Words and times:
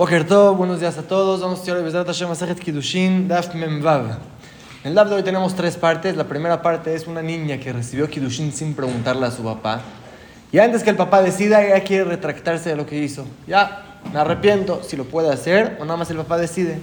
Boker 0.00 0.26
Tov, 0.26 0.56
buenos 0.56 0.80
días 0.80 0.96
a 0.96 1.02
todos. 1.02 1.42
Vamos 1.42 1.58
a 1.58 1.60
estudiar 1.60 1.84
Bezrat 1.84 2.06
Hashem 2.06 2.26
Masajet 2.26 2.58
Kiddushin, 2.58 3.28
Daf 3.28 3.54
Memvav. 3.54 4.06
En 4.82 4.88
el 4.88 4.94
Daf 4.94 5.10
de 5.10 5.16
hoy 5.16 5.22
tenemos 5.22 5.54
tres 5.54 5.76
partes. 5.76 6.16
La 6.16 6.24
primera 6.24 6.62
parte 6.62 6.94
es 6.94 7.06
una 7.06 7.20
niña 7.20 7.60
que 7.60 7.70
recibió 7.70 8.08
Kiddushin 8.08 8.50
sin 8.50 8.72
preguntarle 8.72 9.26
a 9.26 9.30
su 9.30 9.42
papá. 9.42 9.82
Y 10.52 10.58
antes 10.58 10.82
que 10.82 10.88
el 10.88 10.96
papá 10.96 11.20
decida, 11.20 11.62
ella 11.62 11.84
quiere 11.84 12.04
retractarse 12.04 12.70
de 12.70 12.76
lo 12.76 12.86
que 12.86 12.96
hizo. 12.96 13.26
Ya, 13.46 14.00
me 14.10 14.18
arrepiento 14.18 14.82
si 14.82 14.96
lo 14.96 15.04
puede 15.04 15.30
hacer 15.30 15.76
o 15.78 15.84
nada 15.84 15.98
más 15.98 16.10
el 16.10 16.16
papá 16.16 16.38
decide. 16.38 16.78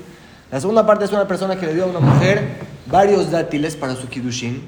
La 0.52 0.62
segunda 0.62 0.86
parte 0.86 1.06
es 1.06 1.12
una 1.12 1.28
persona 1.28 1.60
que 1.60 1.66
le 1.66 1.74
dio 1.74 1.86
a 1.86 1.88
una 1.88 2.00
mujer 2.00 2.48
varios 2.86 3.32
dátiles 3.32 3.76
para 3.76 3.96
su 3.96 4.08
Kiddushin. 4.08 4.62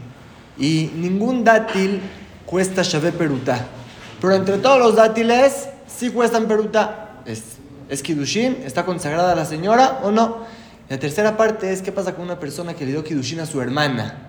Y 0.57 0.89
ningún 0.95 1.43
dátil 1.43 2.02
cuesta 2.47 2.81
Shavé 2.81 3.11
Peruta. 3.11 3.63
Pero 4.20 4.34
entre 4.34 4.57
todos 4.57 4.79
los 4.79 4.95
dátiles, 4.95 5.70
sí 5.86 6.09
cuestan 6.09 6.47
Peruta. 6.47 7.21
Es 7.27 7.59
¿Es 7.90 8.04
Kidushin? 8.04 8.58
¿Está 8.66 8.86
consagrada 8.86 9.34
la 9.34 9.46
señora 9.46 10.02
o 10.04 10.12
no? 10.12 10.38
La 10.90 11.00
tercera 11.00 11.36
parte 11.36 11.73
es 11.73 11.82
qué 11.82 11.91
pasa 11.91 12.13
con 12.13 12.23
una 12.23 12.40
persona 12.40 12.76
que 12.76 12.86
le 12.86 12.91
dio 12.91 13.04
Kidushin 13.04 13.40
a 13.40 13.48
su 13.48 13.59
hermana. 13.62 14.27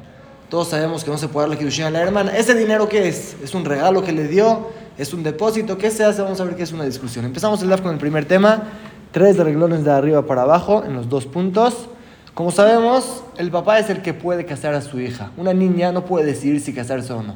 Todos 0.49 0.69
sabemos 0.69 1.05
que 1.05 1.11
no 1.11 1.19
se 1.19 1.29
puede 1.29 1.47
darle 1.47 1.59
Kidushin 1.59 1.85
a 1.85 1.91
la 1.91 2.01
hermana. 2.01 2.35
¿Ese 2.35 2.55
dinero 2.55 2.89
qué 2.89 3.07
es? 3.07 3.37
¿Es 3.45 3.55
un 3.55 3.67
regalo 3.67 4.03
que 4.03 4.13
le 4.13 4.29
dio? 4.29 4.71
¿Es 4.97 5.13
un 5.13 5.23
depósito? 5.23 5.77
¿Qué 5.77 5.91
se 5.91 6.05
hace? 6.05 6.23
Vamos 6.23 6.41
a 6.41 6.45
ver 6.45 6.57
qué 6.57 6.63
es 6.63 6.73
una 6.73 6.85
discusión. 6.85 7.27
Empezamos 7.27 7.61
el 7.61 7.69
live 7.69 7.83
con 7.83 7.93
el 7.93 7.99
primer 7.99 8.25
tema. 8.25 8.63
Tres 9.13 9.37
reglones 9.37 9.85
de 9.85 9.91
arriba 9.91 10.25
para 10.27 10.43
abajo 10.43 10.83
en 10.85 10.95
los 10.95 11.11
dos 11.11 11.27
puntos. 11.27 11.89
Como 12.33 12.53
sabemos, 12.53 13.25
el 13.37 13.51
papá 13.51 13.79
es 13.79 13.91
el 13.91 14.01
que 14.01 14.15
puede 14.15 14.47
casar 14.47 14.73
a 14.73 14.81
su 14.81 14.99
hija. 15.01 15.33
Una 15.37 15.53
niña 15.53 15.93
no 15.93 16.07
puede 16.07 16.25
decidir 16.25 16.63
si 16.63 16.73
casarse 16.73 17.13
o 17.13 17.23
no. 17.23 17.35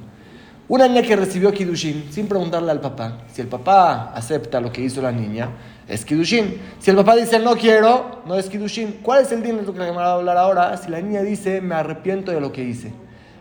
Una 0.67 0.89
niña 0.89 1.03
que 1.03 1.15
recibió 1.15 1.53
Kidushin 1.53 2.07
sin 2.11 2.27
preguntarle 2.27 2.71
al 2.71 2.81
papá, 2.81 3.19
si 3.31 3.43
el 3.43 3.49
papá 3.49 4.13
acepta 4.15 4.63
lo 4.63 4.73
que 4.73 4.81
hizo 4.81 5.03
la 5.03 5.13
niña, 5.13 5.51
es 5.87 6.07
Kidushin. 6.07 6.59
Si 6.79 6.91
el 6.91 6.97
papá 6.97 7.17
dice 7.17 7.39
no 7.39 7.55
quiero, 7.55 8.23
no 8.25 8.37
es 8.37 8.49
Kidushin. 8.49 9.01
¿Cuál 9.03 9.23
es 9.23 9.33
el 9.33 9.43
dinero 9.43 9.75
que 9.75 9.79
me 9.79 9.91
va 9.91 10.07
a 10.07 10.15
hablar 10.15 10.39
ahora? 10.39 10.75
Si 10.79 10.91
la 10.91 11.03
niña 11.03 11.21
dice 11.21 11.61
me 11.61 11.75
arrepiento 11.75 12.33
de 12.33 12.41
lo 12.41 12.51
que 12.51 12.65
hice. 12.65 12.93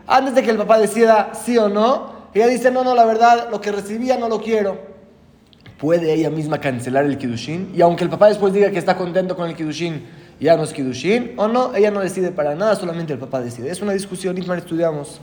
Antes 0.05 0.35
de 0.35 0.43
que 0.43 0.49
el 0.49 0.57
papá 0.57 0.77
decida 0.77 1.31
sí 1.33 1.57
o 1.57 1.69
no, 1.69 2.11
ella 2.33 2.47
dice 2.47 2.71
no, 2.71 2.83
no, 2.83 2.93
la 2.93 3.05
verdad, 3.05 3.47
lo 3.49 3.61
que 3.61 3.71
recibía 3.71 4.17
no 4.17 4.27
lo 4.27 4.41
quiero. 4.41 4.77
Puede 5.77 6.13
ella 6.13 6.29
misma 6.29 6.59
cancelar 6.59 7.05
el 7.05 7.17
Kidushin. 7.17 7.71
Y 7.73 7.81
aunque 7.81 8.03
el 8.03 8.09
papá 8.09 8.27
después 8.27 8.51
diga 8.53 8.69
que 8.69 8.79
está 8.79 8.97
contento 8.97 9.37
con 9.37 9.47
el 9.47 9.55
Kidushin, 9.55 10.03
ya 10.41 10.57
no 10.57 10.63
es 10.63 10.73
Kidushin 10.73 11.35
o 11.37 11.47
no, 11.47 11.73
ella 11.73 11.89
no 11.89 12.01
decide 12.01 12.31
para 12.31 12.53
nada, 12.53 12.75
solamente 12.75 13.13
el 13.13 13.19
papá 13.19 13.39
decide. 13.39 13.69
Es 13.69 13.81
una 13.81 13.93
discusión, 13.93 14.37
Ismael, 14.37 14.59
estudiamos. 14.59 15.21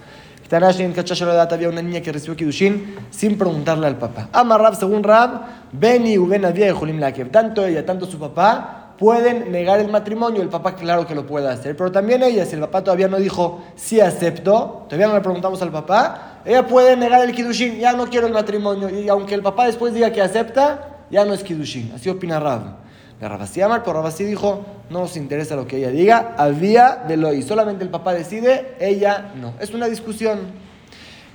Había 0.50 1.68
una 1.68 1.82
niña 1.82 2.00
que 2.00 2.10
recibió 2.10 2.36
Kidushin 2.36 2.96
sin 3.10 3.38
preguntarle 3.38 3.86
al 3.86 3.96
papá. 3.96 4.28
Ama 4.32 4.58
Rab, 4.58 4.74
según 4.74 5.02
Rab, 5.02 5.42
Beni 5.72 6.14
y 6.14 6.70
Jolim 6.72 6.98
Lakev. 6.98 7.30
Tanto 7.30 7.64
ella, 7.64 7.86
tanto 7.86 8.06
su 8.06 8.18
papá 8.18 8.94
pueden 8.98 9.52
negar 9.52 9.80
el 9.80 9.88
matrimonio. 9.88 10.42
El 10.42 10.48
papá, 10.48 10.74
claro 10.74 11.06
que 11.06 11.14
lo 11.14 11.24
puede 11.26 11.48
hacer. 11.48 11.76
Pero 11.76 11.92
también 11.92 12.22
ella, 12.22 12.44
si 12.46 12.54
el 12.54 12.60
papá 12.60 12.82
todavía 12.82 13.08
no 13.08 13.18
dijo 13.18 13.62
sí 13.76 14.00
acepto, 14.00 14.86
todavía 14.88 15.06
no 15.06 15.14
le 15.14 15.20
preguntamos 15.20 15.62
al 15.62 15.70
papá, 15.70 16.40
ella 16.44 16.66
puede 16.66 16.96
negar 16.96 17.24
el 17.24 17.32
Kidushin. 17.32 17.78
Ya 17.78 17.92
no 17.92 18.08
quiero 18.08 18.26
el 18.26 18.32
matrimonio. 18.32 18.90
Y 18.90 19.08
aunque 19.08 19.34
el 19.34 19.42
papá 19.42 19.66
después 19.66 19.94
diga 19.94 20.12
que 20.12 20.20
acepta, 20.20 20.98
ya 21.10 21.24
no 21.24 21.32
es 21.32 21.44
Kidushin. 21.44 21.92
Así 21.94 22.10
opina 22.10 22.40
Rab 22.40 22.89
de 23.20 23.28
Rabasí 23.28 23.60
Amar, 23.60 23.82
pero 23.82 23.94
Rabasí 23.94 24.24
dijo, 24.24 24.64
no 24.88 25.00
nos 25.00 25.16
interesa 25.16 25.54
lo 25.54 25.66
que 25.66 25.76
ella 25.76 25.90
diga, 25.90 26.34
había 26.38 27.04
de 27.06 27.36
y 27.36 27.42
solamente 27.42 27.84
el 27.84 27.90
papá 27.90 28.14
decide, 28.14 28.76
ella 28.80 29.32
no. 29.38 29.52
Es 29.60 29.74
una 29.74 29.86
discusión. 29.86 30.38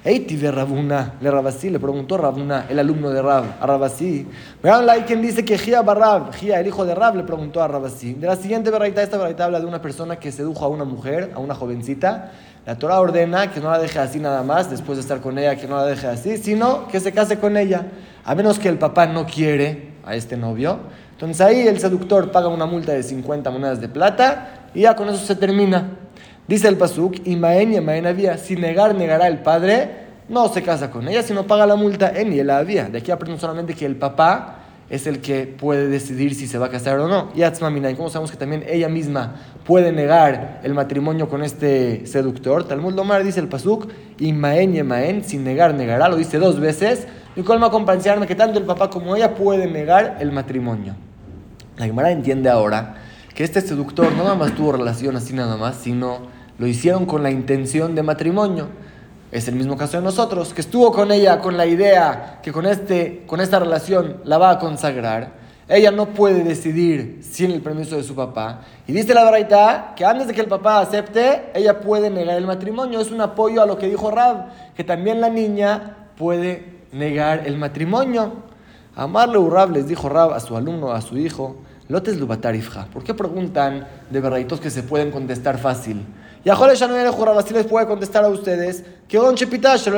Eiti 0.03 0.35
de 0.35 0.51
Rabuna, 0.51 1.15
le 1.19 1.31
Rabasí, 1.31 1.71
le 1.71 1.79
preguntó 1.79 2.17
Rabuna, 2.17 2.65
el 2.69 2.77
alumno 2.77 3.09
de 3.09 3.21
Rab, 3.21 3.57
a 3.59 3.65
Rabasí. 3.65 4.27
Vean 4.61 4.87
hay 4.87 5.01
quien 5.01 5.19
dice 5.19 5.43
que 5.43 5.57
Gia 5.57 5.81
Barrab, 5.81 6.31
Gia, 6.33 6.59
el 6.59 6.67
hijo 6.67 6.85
de 6.85 6.93
Rab, 6.93 7.15
le 7.15 7.23
preguntó 7.23 7.61
a 7.61 7.67
Rabasí. 7.67 8.13
De 8.13 8.27
la 8.27 8.35
siguiente 8.35 8.69
verraita, 8.69 9.01
esta 9.01 9.17
verraita 9.17 9.45
habla 9.45 9.59
de 9.59 9.65
una 9.65 9.81
persona 9.81 10.17
que 10.17 10.31
sedujo 10.31 10.63
a 10.63 10.67
una 10.67 10.83
mujer, 10.83 11.31
a 11.35 11.39
una 11.39 11.55
jovencita. 11.55 12.31
La 12.67 12.77
Torah 12.77 12.99
ordena 12.99 13.51
que 13.51 13.59
no 13.59 13.71
la 13.71 13.79
deje 13.79 13.97
así 13.97 14.19
nada 14.19 14.43
más, 14.43 14.69
después 14.69 14.97
de 14.97 15.01
estar 15.01 15.21
con 15.21 15.39
ella, 15.39 15.55
que 15.55 15.67
no 15.67 15.75
la 15.75 15.85
deje 15.85 16.05
así, 16.07 16.37
sino 16.37 16.87
que 16.87 16.99
se 16.99 17.11
case 17.11 17.39
con 17.39 17.57
ella. 17.57 17.87
A 18.23 18.35
menos 18.35 18.59
que 18.59 18.69
el 18.69 18.77
papá 18.77 19.07
no 19.07 19.25
quiere 19.25 19.93
a 20.05 20.15
este 20.15 20.37
novio, 20.37 20.79
entonces 21.15 21.39
ahí 21.39 21.65
el 21.65 21.79
seductor 21.79 22.29
paga 22.29 22.49
una 22.49 22.65
multa 22.65 22.91
de 22.91 23.01
50 23.01 23.49
monedas 23.49 23.79
de 23.79 23.87
plata 23.87 24.67
y 24.73 24.81
ya 24.81 24.95
con 24.95 25.07
eso 25.07 25.25
se 25.25 25.35
termina. 25.35 25.91
Dice 26.45 26.67
el 26.67 26.77
Pasuk, 26.77 27.25
y 27.25 27.37
Maen 27.37 27.73
y 27.73 27.79
Maen 27.79 28.05
había, 28.05 28.37
si 28.37 28.57
negar, 28.57 28.93
negará 28.93 29.27
el 29.27 29.39
padre, 29.39 30.05
no 30.27 30.49
se 30.49 30.61
casa 30.61 30.91
con 30.91 31.07
ella, 31.07 31.23
sino 31.23 31.47
paga 31.47 31.65
la 31.65 31.75
multa 31.75 32.11
en 32.13 32.33
y 32.33 32.43
la 32.43 32.57
había. 32.57 32.89
De 32.89 32.97
aquí 32.97 33.11
aprendemos 33.11 33.39
solamente 33.39 33.73
que 33.73 33.85
el 33.85 33.95
papá 33.95 34.57
es 34.89 35.07
el 35.07 35.21
que 35.21 35.47
puede 35.47 35.87
decidir 35.87 36.35
si 36.35 36.47
se 36.47 36.57
va 36.57 36.67
a 36.67 36.69
casar 36.69 36.99
o 36.99 37.07
no. 37.07 37.31
Y 37.33 37.43
y 37.43 37.95
como 37.95 38.09
sabemos 38.09 38.29
que 38.29 38.37
también 38.37 38.63
ella 38.67 38.89
misma 38.89 39.35
puede 39.63 39.93
negar 39.93 40.59
el 40.63 40.73
matrimonio 40.73 41.29
con 41.29 41.43
este 41.43 42.05
seductor. 42.05 42.67
Talmud 42.67 42.93
Lomar 42.93 43.23
dice 43.23 43.39
el 43.39 43.47
Pasuk, 43.47 43.87
y 44.19 44.33
Maen 44.33 44.75
y 44.75 44.83
Maen, 44.83 45.23
sin 45.23 45.45
negar, 45.45 45.73
negará, 45.73 46.09
lo 46.09 46.17
dice 46.17 46.37
dos 46.37 46.59
veces. 46.59 47.07
Y 47.35 47.43
colma 47.43 47.67
acompañarme 47.67 48.27
que 48.27 48.35
tanto 48.35 48.59
el 48.59 48.65
papá 48.65 48.89
como 48.89 49.15
ella 49.15 49.35
pueden 49.35 49.73
negar 49.73 50.17
el 50.19 50.31
matrimonio. 50.31 50.95
La 51.77 51.85
Gemara 51.85 52.11
entiende 52.11 52.49
ahora 52.49 52.95
que 53.33 53.43
este 53.43 53.59
seductor 53.59 54.11
no 54.13 54.23
nada 54.23 54.35
más 54.35 54.55
tuvo 54.55 54.71
relación 54.71 55.17
así 55.17 55.33
nada 55.33 55.57
más, 55.57 55.75
sino 55.75 56.19
lo 56.57 56.67
hicieron 56.67 57.05
con 57.05 57.21
la 57.21 57.31
intención 57.31 57.93
de 57.93 58.03
matrimonio. 58.03 58.69
Es 59.31 59.49
el 59.49 59.55
mismo 59.55 59.75
caso 59.75 59.97
de 59.97 60.03
nosotros, 60.03 60.53
que 60.53 60.61
estuvo 60.61 60.93
con 60.93 61.11
ella 61.11 61.39
con 61.39 61.57
la 61.57 61.65
idea 61.65 62.39
que 62.41 62.53
con, 62.53 62.65
este, 62.65 63.23
con 63.27 63.41
esta 63.41 63.59
relación 63.59 64.21
la 64.23 64.37
va 64.37 64.51
a 64.51 64.59
consagrar. 64.59 65.33
Ella 65.67 65.91
no 65.91 66.05
puede 66.05 66.43
decidir 66.43 67.19
sin 67.21 67.51
el 67.51 67.61
permiso 67.61 67.97
de 67.97 68.03
su 68.03 68.15
papá. 68.15 68.61
Y 68.87 68.93
dice 68.93 69.13
la 69.13 69.29
verdad 69.29 69.95
que 69.95 70.05
antes 70.05 70.27
de 70.27 70.33
que 70.33 70.41
el 70.41 70.47
papá 70.47 70.79
acepte, 70.79 71.51
ella 71.53 71.81
puede 71.81 72.09
negar 72.09 72.37
el 72.37 72.45
matrimonio. 72.45 73.01
Es 73.01 73.11
un 73.11 73.19
apoyo 73.19 73.61
a 73.61 73.65
lo 73.65 73.77
que 73.77 73.89
dijo 73.89 74.11
Rab, 74.11 74.45
que 74.75 74.85
también 74.85 75.19
la 75.19 75.29
niña 75.29 75.97
puede 76.17 76.74
negar 76.95 77.43
el 77.45 77.57
matrimonio. 77.57 78.33
Amarle 78.95 79.37
Urrab 79.37 79.71
les 79.71 79.87
dijo 79.87 80.07
Rab 80.07 80.33
a 80.33 80.39
su 80.39 80.55
alumno, 80.55 80.93
a 80.93 81.01
su 81.01 81.17
hijo, 81.17 81.57
Lotes 81.89 82.17
Lubatarifja. 82.17 82.85
¿Por 82.85 83.03
qué 83.03 83.13
preguntan 83.13 83.87
de 84.09 84.21
verdaditos 84.21 84.61
que 84.61 84.69
se 84.69 84.81
pueden 84.81 85.11
contestar 85.11 85.57
fácil? 85.57 86.05
Y 86.43 86.49
a 86.49 86.73
ya 86.73 86.87
no 86.87 86.93
le 86.93 87.39
así 87.39 87.53
les 87.53 87.65
puede 87.65 87.87
contestar 87.87 88.23
a 88.23 88.29
ustedes 88.29 88.83
que 89.07 89.17
Don 89.17 89.35
Chepitash, 89.35 89.89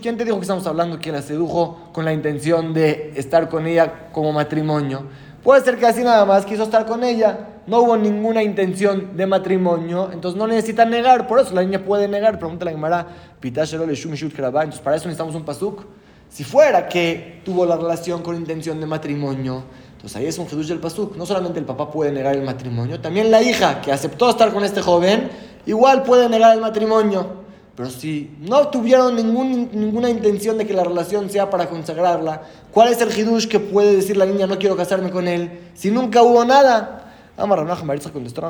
¿quién 0.00 0.16
te 0.16 0.24
dijo 0.24 0.36
que 0.38 0.42
estamos 0.42 0.66
hablando 0.66 0.98
que 0.98 1.12
la 1.12 1.22
sedujo 1.22 1.90
con 1.92 2.04
la 2.04 2.12
intención 2.12 2.72
de 2.72 3.12
estar 3.14 3.48
con 3.48 3.66
ella 3.66 4.08
como 4.10 4.32
matrimonio? 4.32 5.06
Puede 5.44 5.60
ser 5.62 5.76
que 5.76 5.86
así 5.86 6.02
nada 6.02 6.24
más 6.24 6.46
quiso 6.46 6.62
estar 6.62 6.86
con 6.86 7.04
ella, 7.04 7.38
no 7.66 7.80
hubo 7.80 7.96
ninguna 7.96 8.42
intención 8.42 9.16
de 9.16 9.26
matrimonio, 9.26 10.08
entonces 10.12 10.38
no 10.38 10.46
necesitan 10.46 10.88
negar, 10.88 11.26
por 11.26 11.40
eso 11.40 11.54
la 11.54 11.62
niña 11.62 11.84
puede 11.84 12.08
negar. 12.08 12.38
Pregúntale 12.38 12.70
a 12.70 12.72
la 12.72 12.78
Gemara, 12.78 13.06
Pitash, 13.40 13.74
entonces 13.74 14.80
para 14.80 14.96
eso 14.96 15.06
necesitamos 15.06 15.34
un 15.34 15.44
pasuk. 15.44 15.84
Si 16.32 16.44
fuera 16.44 16.88
que 16.88 17.42
tuvo 17.44 17.66
la 17.66 17.76
relación 17.76 18.22
con 18.22 18.34
intención 18.34 18.80
de 18.80 18.86
matrimonio, 18.86 19.64
entonces 19.92 20.16
ahí 20.16 20.26
es 20.26 20.38
un 20.38 20.46
Jesús 20.46 20.66
del 20.66 20.78
Pasuk. 20.78 21.14
No 21.14 21.26
solamente 21.26 21.58
el 21.58 21.66
papá 21.66 21.90
puede 21.90 22.10
negar 22.10 22.34
el 22.34 22.42
matrimonio, 22.42 23.00
también 23.00 23.30
la 23.30 23.42
hija 23.42 23.82
que 23.82 23.92
aceptó 23.92 24.30
estar 24.30 24.50
con 24.50 24.64
este 24.64 24.80
joven, 24.80 25.28
igual 25.66 26.04
puede 26.04 26.30
negar 26.30 26.54
el 26.54 26.62
matrimonio. 26.62 27.42
Pero 27.76 27.90
si 27.90 28.34
no 28.40 28.68
tuvieron 28.68 29.14
ningún, 29.14 29.68
ninguna 29.74 30.08
intención 30.08 30.56
de 30.56 30.66
que 30.66 30.72
la 30.72 30.84
relación 30.84 31.28
sea 31.28 31.50
para 31.50 31.68
consagrarla, 31.68 32.40
¿cuál 32.72 32.90
es 32.90 33.00
el 33.02 33.10
hidush 33.10 33.46
que 33.46 33.60
puede 33.60 33.94
decir 33.94 34.16
la 34.16 34.24
niña 34.24 34.46
no 34.46 34.58
quiero 34.58 34.74
casarme 34.74 35.10
con 35.10 35.28
él? 35.28 35.50
Si 35.74 35.90
nunca 35.90 36.22
hubo 36.22 36.46
nada. 36.46 37.12
contestó 38.10 38.40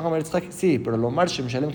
sí, 0.51 0.79
pero 0.79 0.95
lo 0.95 1.11
marshem 1.11 1.47
shalem 1.47 1.69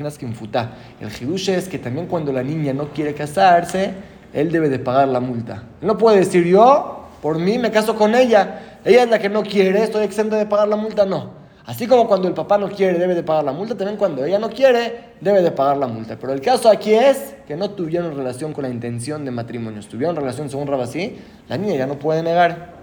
El 1.00 1.10
hidush 1.20 1.50
es 1.50 1.68
que 1.68 1.78
también 1.78 2.06
cuando 2.06 2.32
la 2.32 2.42
niña 2.42 2.72
no 2.72 2.88
quiere 2.88 3.12
casarse, 3.14 3.92
él 4.32 4.52
debe 4.52 4.68
de 4.68 4.78
pagar 4.78 5.08
la 5.08 5.20
multa. 5.20 5.64
no 5.80 5.96
puede 5.96 6.18
decir 6.18 6.44
yo, 6.44 7.06
por 7.22 7.38
mí 7.38 7.58
me 7.58 7.70
caso 7.70 7.96
con 7.96 8.14
ella, 8.14 8.78
ella 8.84 9.02
es 9.02 9.10
la 9.10 9.18
que 9.18 9.28
no 9.28 9.42
quiere, 9.42 9.82
estoy 9.82 10.04
exento 10.04 10.36
de 10.36 10.46
pagar 10.46 10.68
la 10.68 10.76
multa, 10.76 11.04
no. 11.04 11.38
Así 11.68 11.86
como 11.86 12.08
cuando 12.08 12.28
el 12.28 12.34
papá 12.34 12.56
no 12.56 12.70
quiere 12.70 12.98
debe 12.98 13.14
de 13.14 13.22
pagar 13.22 13.44
la 13.44 13.52
multa, 13.52 13.76
también 13.76 13.98
cuando 13.98 14.24
ella 14.24 14.38
no 14.38 14.48
quiere 14.48 15.12
debe 15.20 15.42
de 15.42 15.50
pagar 15.50 15.76
la 15.76 15.86
multa. 15.86 16.16
Pero 16.18 16.32
el 16.32 16.40
caso 16.40 16.70
aquí 16.70 16.94
es 16.94 17.34
que 17.46 17.56
no 17.56 17.70
tuvieron 17.72 18.16
relación 18.16 18.54
con 18.54 18.62
la 18.62 18.70
intención 18.70 19.22
de 19.24 19.30
matrimonio, 19.30 19.82
tuvieron 19.82 20.16
relación 20.16 20.48
según 20.48 20.66
Rabasí, 20.66 21.18
la 21.46 21.58
niña 21.58 21.76
ya 21.76 21.86
no 21.86 21.98
puede 21.98 22.22
negar. 22.22 22.78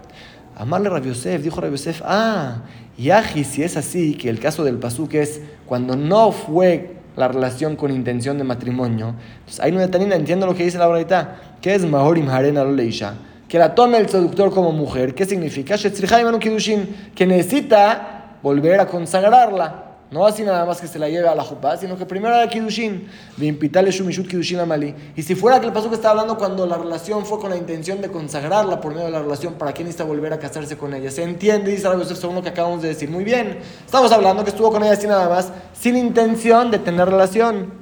Amarle 0.54 0.88
Rabbi 0.88 1.08
Yosef, 1.08 1.42
dijo 1.42 1.60
Rabbi 1.60 1.72
Yosef, 1.72 2.00
ah, 2.04 2.62
Yaji, 2.96 3.42
si 3.42 3.64
es 3.64 3.76
así, 3.76 4.14
que 4.14 4.30
el 4.30 4.38
caso 4.38 4.62
del 4.62 4.78
pasuk 4.78 5.14
es 5.14 5.42
cuando 5.66 5.96
no 5.96 6.30
fue 6.30 6.95
la 7.16 7.28
relación 7.28 7.76
con 7.76 7.90
intención 7.90 8.38
de 8.38 8.44
matrimonio. 8.44 9.14
Entonces, 9.38 9.60
ahí 9.60 9.72
no 9.72 9.80
entiendo 9.80 10.46
lo 10.46 10.54
que 10.54 10.64
dice 10.64 10.78
la 10.78 10.86
verdad. 10.86 11.36
¿Qué 11.60 11.74
es 11.74 11.84
Mahorim 11.84 12.28
Harena 12.28 12.64
Leisha? 12.64 13.14
Que 13.48 13.58
la 13.58 13.74
tome 13.74 13.98
el 13.98 14.08
seductor 14.08 14.52
como 14.52 14.72
mujer. 14.72 15.14
¿Qué 15.14 15.24
significa? 15.24 15.76
Que 15.76 17.26
necesita 17.26 18.36
volver 18.42 18.80
a 18.80 18.86
consagrarla. 18.86 19.85
No 20.08 20.24
así 20.24 20.44
nada 20.44 20.64
más 20.64 20.80
que 20.80 20.86
se 20.86 21.00
la 21.00 21.08
lleve 21.08 21.26
a 21.26 21.34
la 21.34 21.42
jupá, 21.42 21.76
sino 21.76 21.96
que 21.96 22.06
primero 22.06 22.32
era 22.32 22.48
Kidushin. 22.48 23.08
Shumishut 23.38 24.28
Kidushin 24.28 24.60
Amali. 24.60 24.94
Y 25.16 25.22
si 25.22 25.34
fuera 25.34 25.58
que 25.60 25.66
el 25.66 25.72
paso 25.72 25.88
que 25.88 25.96
estaba 25.96 26.12
hablando 26.12 26.38
cuando 26.38 26.64
la 26.64 26.78
relación 26.78 27.26
fue 27.26 27.40
con 27.40 27.50
la 27.50 27.56
intención 27.56 28.00
de 28.00 28.08
consagrarla 28.08 28.80
por 28.80 28.92
medio 28.92 29.06
de 29.06 29.12
la 29.12 29.20
relación, 29.20 29.54
¿para 29.54 29.72
quién 29.72 29.86
necesita 29.86 30.04
volver 30.04 30.32
a 30.32 30.38
casarse 30.38 30.76
con 30.76 30.94
ella? 30.94 31.10
Se 31.10 31.24
entiende, 31.24 31.72
dice 31.72 31.88
algo 31.88 32.04
según 32.04 32.36
lo 32.36 32.42
que 32.42 32.50
acabamos 32.50 32.82
de 32.82 32.88
decir. 32.88 33.10
Muy 33.10 33.24
bien. 33.24 33.58
Estamos 33.84 34.12
hablando 34.12 34.44
que 34.44 34.50
estuvo 34.50 34.70
con 34.70 34.84
ella 34.84 34.92
así 34.92 35.08
nada 35.08 35.28
más, 35.28 35.52
sin 35.72 35.96
intención 35.96 36.70
de 36.70 36.78
tener 36.78 37.08
relación. 37.08 37.72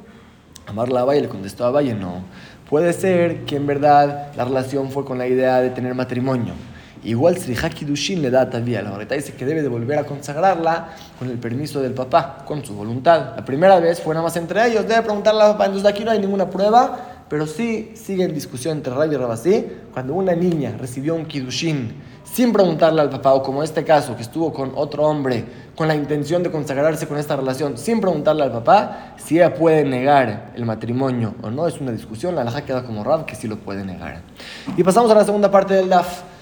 Amarla 0.67 1.01
a 1.01 1.05
Valle 1.05 1.21
le 1.21 1.29
contestó 1.29 1.67
a 1.67 1.71
Valle, 1.71 1.93
no. 1.93 2.25
Puede 2.71 2.95
ser 2.95 3.45
que 3.45 3.57
en 3.57 3.67
verdad 3.67 4.33
la 4.35 4.47
relación 4.47 4.91
fue 4.91 5.05
con 5.05 5.19
la 5.19 5.27
idea 5.27 5.61
de 5.61 5.69
tener 5.69 5.95
matrimonio. 5.95 6.55
Igual 7.05 7.37
Sriha 7.37 7.69
Kidushin 7.69 8.23
le 8.23 8.31
da 8.31 8.49
también. 8.49 8.85
La 8.85 8.97
verdad 8.97 9.17
dice 9.17 9.35
que 9.35 9.45
debe 9.45 9.63
de 9.63 9.69
volver 9.69 9.99
a 9.99 10.05
consagrarla 10.05 10.89
con 11.19 11.29
el 11.29 11.39
permiso 11.39 11.81
del 11.83 11.93
papá, 11.93 12.45
con 12.47 12.65
su 12.65 12.75
voluntad. 12.75 13.37
La 13.37 13.45
primera 13.45 13.79
vez 13.79 14.01
fue 14.01 14.15
nada 14.15 14.25
más 14.25 14.37
entre 14.37 14.67
ellos. 14.67 14.89
Debe 14.89 15.03
preguntarle 15.03 15.43
al 15.43 15.53
papá. 15.53 15.67
Entonces 15.67 15.89
aquí 15.89 16.03
no 16.03 16.11
hay 16.11 16.19
ninguna 16.19 16.49
prueba, 16.49 17.25
pero 17.29 17.47
sí 17.47 17.93
sigue 17.95 18.25
en 18.25 18.33
discusión 18.33 18.79
entre 18.79 18.95
Rabbi 18.95 19.15
y 19.15 19.19
Rabasí. 19.19 19.67
Cuando 19.93 20.15
una 20.15 20.35
niña 20.35 20.75
recibió 20.79 21.15
un 21.15 21.27
Kidushin 21.27 21.93
sin 22.25 22.53
preguntarle 22.53 23.01
al 23.01 23.11
papá, 23.11 23.35
o 23.35 23.43
como 23.43 23.63
este 23.63 23.85
caso, 23.85 24.17
que 24.17 24.23
estuvo 24.23 24.53
con 24.53 24.73
otro 24.75 25.05
hombre 25.05 25.45
con 25.77 25.87
la 25.87 25.95
intención 25.95 26.43
de 26.43 26.51
consagrarse 26.51 27.07
con 27.07 27.19
esta 27.19 27.37
relación, 27.37 27.77
sin 27.77 28.01
preguntarle 28.01 28.43
al 28.43 28.51
papá, 28.51 29.15
si 29.17 29.37
ella 29.37 29.55
puede 29.55 29.85
negar 29.85 30.53
el 30.57 30.65
matrimonio 30.65 31.35
o 31.43 31.51
no, 31.51 31.69
es 31.69 31.81
una 31.81 31.93
discusión. 31.93 32.35
La 32.35 32.41
alhaja 32.41 32.65
queda 32.65 32.83
como 32.83 33.05
Rab 33.05 33.27
que 33.27 33.37
sí 33.37 33.47
lo 33.47 33.59
puede 33.59 33.85
negar. 33.85 34.23
Y 34.77 34.83
pasamos 34.83 35.11
a 35.11 35.15
la 35.15 35.25
segunda 35.25 35.51
parte 35.51 35.75
del 35.75 35.89
DAF. 35.89 36.34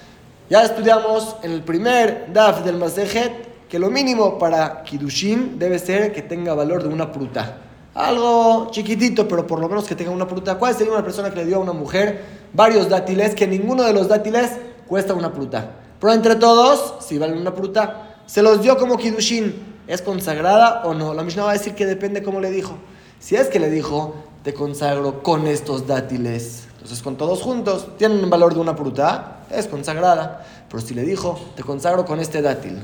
Ya 0.53 0.61
estudiamos 0.61 1.37
en 1.41 1.51
el 1.51 1.63
primer 1.63 2.31
DAF 2.31 2.63
del 2.63 2.77
Masejet 2.77 3.67
que 3.67 3.79
lo 3.79 3.89
mínimo 3.89 4.37
para 4.37 4.83
Kidushin 4.83 5.57
debe 5.57 5.79
ser 5.79 6.13
que 6.13 6.21
tenga 6.21 6.53
valor 6.53 6.83
de 6.83 6.89
una 6.89 7.07
fruta. 7.07 7.57
Algo 7.95 8.67
chiquitito, 8.69 9.27
pero 9.27 9.47
por 9.47 9.59
lo 9.59 9.67
menos 9.67 9.85
que 9.85 9.95
tenga 9.95 10.11
una 10.11 10.27
fruta. 10.27 10.59
¿Cuál 10.59 10.75
sería 10.75 10.93
una 10.93 11.03
persona 11.03 11.31
que 11.31 11.37
le 11.37 11.47
dio 11.47 11.55
a 11.55 11.59
una 11.59 11.73
mujer 11.73 12.21
varios 12.53 12.87
dátiles, 12.87 13.33
que 13.33 13.47
ninguno 13.47 13.81
de 13.81 13.93
los 13.93 14.07
dátiles 14.07 14.51
cuesta 14.87 15.15
una 15.15 15.31
fruta? 15.31 15.71
Pero 15.99 16.13
entre 16.13 16.35
todos, 16.35 17.03
si 17.03 17.17
valen 17.17 17.39
una 17.39 17.53
fruta, 17.53 18.17
se 18.27 18.43
los 18.43 18.61
dio 18.61 18.77
como 18.77 18.97
Kidushin. 18.97 19.55
¿Es 19.87 20.03
consagrada 20.03 20.83
o 20.85 20.93
no? 20.93 21.15
La 21.15 21.23
Mishnah 21.23 21.45
va 21.45 21.49
a 21.49 21.53
decir 21.53 21.73
que 21.73 21.87
depende 21.87 22.21
cómo 22.21 22.39
le 22.39 22.51
dijo. 22.51 22.77
Si 23.17 23.35
es 23.35 23.47
que 23.47 23.57
le 23.57 23.71
dijo, 23.71 24.13
te 24.43 24.53
consagro 24.53 25.23
con 25.23 25.47
estos 25.47 25.87
dátiles. 25.87 26.67
Entonces, 26.83 27.01
con 27.01 27.15
todos 27.15 27.41
juntos, 27.41 27.87
tienen 27.97 28.21
un 28.21 28.29
valor 28.29 28.53
de 28.53 28.59
una 28.59 28.75
fruta 28.75 29.43
es 29.49 29.67
consagrada. 29.67 30.45
Pero 30.69 30.81
si 30.81 30.93
le 30.93 31.03
dijo, 31.03 31.39
te 31.55 31.63
consagro 31.63 32.03
con 32.03 32.19
este 32.19 32.41
dátil, 32.41 32.83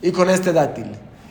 y 0.00 0.12
con 0.12 0.30
este 0.30 0.52
dátil, 0.52 0.86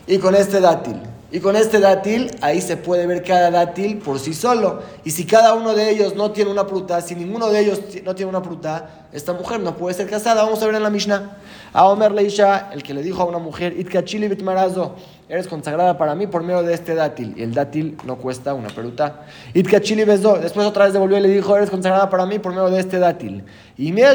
y 0.06 0.18
con 0.18 0.36
este 0.36 0.60
dátil, 0.60 1.00
y 1.32 1.40
con 1.40 1.56
este 1.56 1.80
dátil, 1.80 2.30
ahí 2.42 2.62
se 2.62 2.76
puede 2.76 3.08
ver 3.08 3.24
cada 3.24 3.50
dátil 3.50 4.00
por 4.00 4.20
sí 4.20 4.34
solo. 4.34 4.82
Y 5.06 5.12
si 5.12 5.26
cada 5.26 5.54
uno 5.54 5.74
de 5.74 5.92
ellos 5.92 6.14
no 6.14 6.32
tiene 6.32 6.52
una 6.52 6.66
fruta, 6.66 7.00
si 7.00 7.16
ninguno 7.16 7.50
de 7.50 7.60
ellos 7.62 7.80
no 8.04 8.14
tiene 8.14 8.30
una 8.30 8.42
fruta, 8.42 9.08
esta 9.14 9.32
mujer 9.32 9.62
no 9.62 9.78
puede 9.78 9.96
ser 9.96 10.10
casada. 10.10 10.44
Vamos 10.44 10.62
a 10.62 10.66
ver 10.66 10.76
en 10.76 10.84
la 10.84 10.90
Mishnah. 10.90 11.38
A 11.72 11.88
Omer 11.88 12.12
Leisha, 12.12 12.70
el 12.74 12.84
que 12.84 12.94
le 12.94 13.02
dijo 13.02 13.22
a 13.22 13.26
una 13.26 13.40
mujer, 13.40 13.80
Itkachili 13.80 14.28
Bitmarazo, 14.28 14.96
eres 15.34 15.48
consagrada 15.48 15.98
para 15.98 16.14
mí 16.14 16.28
por 16.28 16.44
medio 16.44 16.62
de 16.62 16.76
este 16.76 16.94
dátil. 16.94 17.34
Y 17.36 17.42
el 17.42 17.56
dátil 17.56 17.98
no 18.06 18.18
cuesta 18.18 18.54
una 18.54 18.70
peruta. 18.70 19.26
Itkachili 19.56 20.04
Bezo, 20.04 20.38
después 20.38 20.68
otra 20.68 20.84
vez 20.84 20.94
devolvió 20.94 21.18
y 21.18 21.22
le 21.22 21.30
dijo, 21.30 21.58
eres 21.58 21.72
consagrada 21.72 22.08
para 22.08 22.28
mí 22.28 22.38
por 22.38 22.52
medio 22.52 22.70
de 22.70 22.80
este 22.80 23.00
dátil. 23.00 23.44
Y 23.76 23.92
Mem 23.92 24.14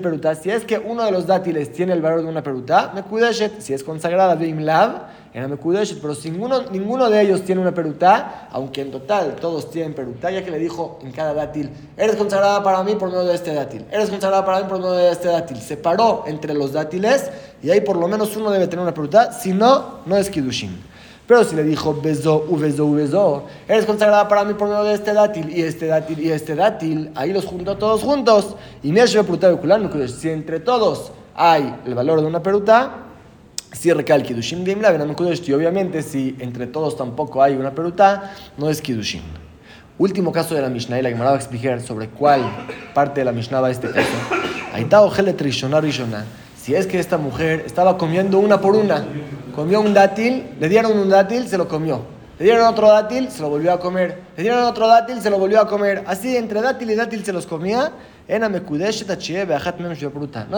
Peruta, 0.00 0.36
si 0.36 0.50
es 0.50 0.64
que 0.64 0.78
uno 0.78 1.04
de 1.04 1.10
los 1.10 1.26
dátiles 1.26 1.72
tiene 1.72 1.92
el 1.92 2.00
valor 2.00 2.22
de 2.22 2.28
una 2.28 2.40
peruta, 2.40 2.92
me 2.94 3.02
kudeshet, 3.02 3.60
si 3.60 3.74
es 3.74 3.82
consagrada, 3.82 4.40
Imlav, 4.44 5.08
era 5.34 5.48
Mekudeshet, 5.48 5.98
pero 6.00 6.14
ninguno, 6.24 6.70
ninguno 6.70 7.08
de 7.08 7.22
ellos 7.22 7.42
tiene 7.42 7.62
una 7.62 7.72
peruta, 7.72 8.48
aunque 8.50 8.82
en 8.82 8.90
total 8.90 9.36
todos 9.36 9.70
tienen 9.70 9.94
peruta, 9.94 10.30
ya 10.30 10.44
que 10.44 10.50
le 10.50 10.58
dijo 10.58 10.98
en 11.02 11.10
cada 11.10 11.32
dátil, 11.32 11.70
eres 11.96 12.16
consagrada 12.16 12.62
para 12.62 12.82
mí 12.82 12.96
por 12.96 13.08
medio 13.08 13.24
de 13.24 13.34
este 13.34 13.54
dátil, 13.54 13.86
eres 13.90 14.10
consagrada 14.10 14.44
para 14.44 14.60
mí 14.60 14.66
por 14.68 14.78
medio 14.78 14.92
de 14.92 15.10
este 15.10 15.28
dátil. 15.28 15.56
Separó 15.56 16.24
entre 16.26 16.52
los 16.52 16.72
dátiles 16.72 17.30
y 17.62 17.70
ahí 17.70 17.80
por 17.80 17.96
lo 17.96 18.08
menos 18.08 18.36
uno 18.36 18.50
debe 18.50 18.66
tener 18.66 18.82
una 18.82 18.94
peruta, 18.94 19.32
si 19.32 19.52
no, 19.52 20.00
no 20.04 20.16
es 20.16 20.28
Kidushin. 20.28 20.92
Pero 21.26 21.44
si 21.44 21.54
le 21.54 21.62
dijo 21.62 21.98
beso, 22.02 22.44
u 22.48 22.56
beso, 22.56 23.46
eres 23.68 23.86
consagrada 23.86 24.26
para 24.26 24.44
mí 24.44 24.54
por 24.54 24.68
medio 24.68 24.82
de 24.84 24.94
este 24.94 25.14
dátil 25.14 25.56
y 25.56 25.62
este 25.62 25.86
dátil 25.86 26.18
y 26.18 26.30
este 26.30 26.56
dátil, 26.56 27.10
ahí 27.14 27.32
los 27.32 27.46
junto 27.46 27.76
todos 27.78 28.02
juntos. 28.02 28.56
Y 28.82 28.92
si 28.92 30.28
entre 30.28 30.60
todos 30.60 31.12
hay 31.34 31.74
el 31.86 31.94
valor 31.94 32.20
de 32.20 32.26
una 32.26 32.42
peruta, 32.42 32.96
si 33.72 33.92
recae 33.92 34.16
el 34.16 34.24
Kiddushin 34.24 34.66
y 34.66 35.52
obviamente 35.52 36.02
si 36.02 36.36
entre 36.40 36.66
todos 36.66 36.96
tampoco 36.96 37.42
hay 37.42 37.54
una 37.54 37.70
peruta, 37.70 38.34
no 38.58 38.68
es 38.68 38.82
Kiddushin. 38.82 39.22
Último 39.98 40.32
caso 40.32 40.54
de 40.54 40.62
la 40.62 40.68
Mishnah, 40.68 40.98
y 40.98 41.02
la 41.02 41.10
Gemara 41.10 41.30
va 41.30 41.36
a 41.36 41.38
explicar 41.38 41.80
sobre 41.80 42.08
cuál 42.08 42.42
parte 42.92 43.20
de 43.20 43.24
la 43.24 43.32
Mishnah 43.32 43.60
va 43.60 43.70
este 43.70 43.88
caso. 43.90 44.10
Ahí 44.72 44.82
está 44.82 45.00
Ojelet 45.02 45.40
Rishona 45.40 45.80
Rishona. 45.80 46.24
Si 46.62 46.76
es 46.76 46.86
que 46.86 47.00
esta 47.00 47.18
mujer 47.18 47.64
estaba 47.66 47.98
comiendo 47.98 48.38
una 48.38 48.60
por 48.60 48.76
una, 48.76 49.04
comió 49.54 49.80
un 49.80 49.92
dátil, 49.92 50.44
le 50.60 50.68
dieron 50.68 50.96
un 50.96 51.08
dátil, 51.08 51.48
se 51.48 51.58
lo 51.58 51.66
comió. 51.66 52.02
Le 52.38 52.44
dieron 52.44 52.66
otro 52.66 52.88
dátil, 52.88 53.30
se 53.30 53.42
lo 53.42 53.50
volvió 53.50 53.72
a 53.72 53.80
comer. 53.80 54.22
Le 54.36 54.44
dieron 54.44 54.62
otro 54.64 54.86
dátil, 54.86 55.20
se 55.20 55.28
lo 55.28 55.38
volvió 55.38 55.60
a 55.60 55.66
comer. 55.66 56.04
Así, 56.06 56.36
entre 56.36 56.62
dátil 56.62 56.90
y 56.90 56.94
dátil 56.94 57.24
se 57.24 57.32
los 57.32 57.46
comía 57.46 57.92
no 58.28 58.46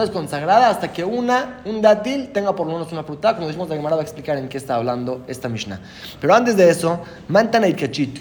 es 0.03 0.09
consagrada 0.11 0.69
hasta 0.69 0.93
que 0.93 1.03
una, 1.03 1.61
un 1.65 1.81
dátil 1.81 2.29
tenga 2.31 2.55
por 2.55 2.67
lo 2.67 2.73
menos 2.73 2.91
una 2.91 3.03
fruta. 3.03 3.33
Como 3.35 3.47
decimos, 3.47 3.67
la 3.69 3.75
Gemara 3.75 3.95
va 3.95 4.01
a 4.01 4.03
explicar 4.03 4.37
en 4.37 4.47
qué 4.47 4.57
está 4.57 4.75
hablando 4.75 5.23
esta 5.27 5.49
Mishnah. 5.49 5.79
Pero 6.21 6.35
antes 6.35 6.55
de 6.55 6.69
eso, 6.69 7.01
mantana 7.27 7.67
y 7.67 7.73
kachit, 7.73 8.19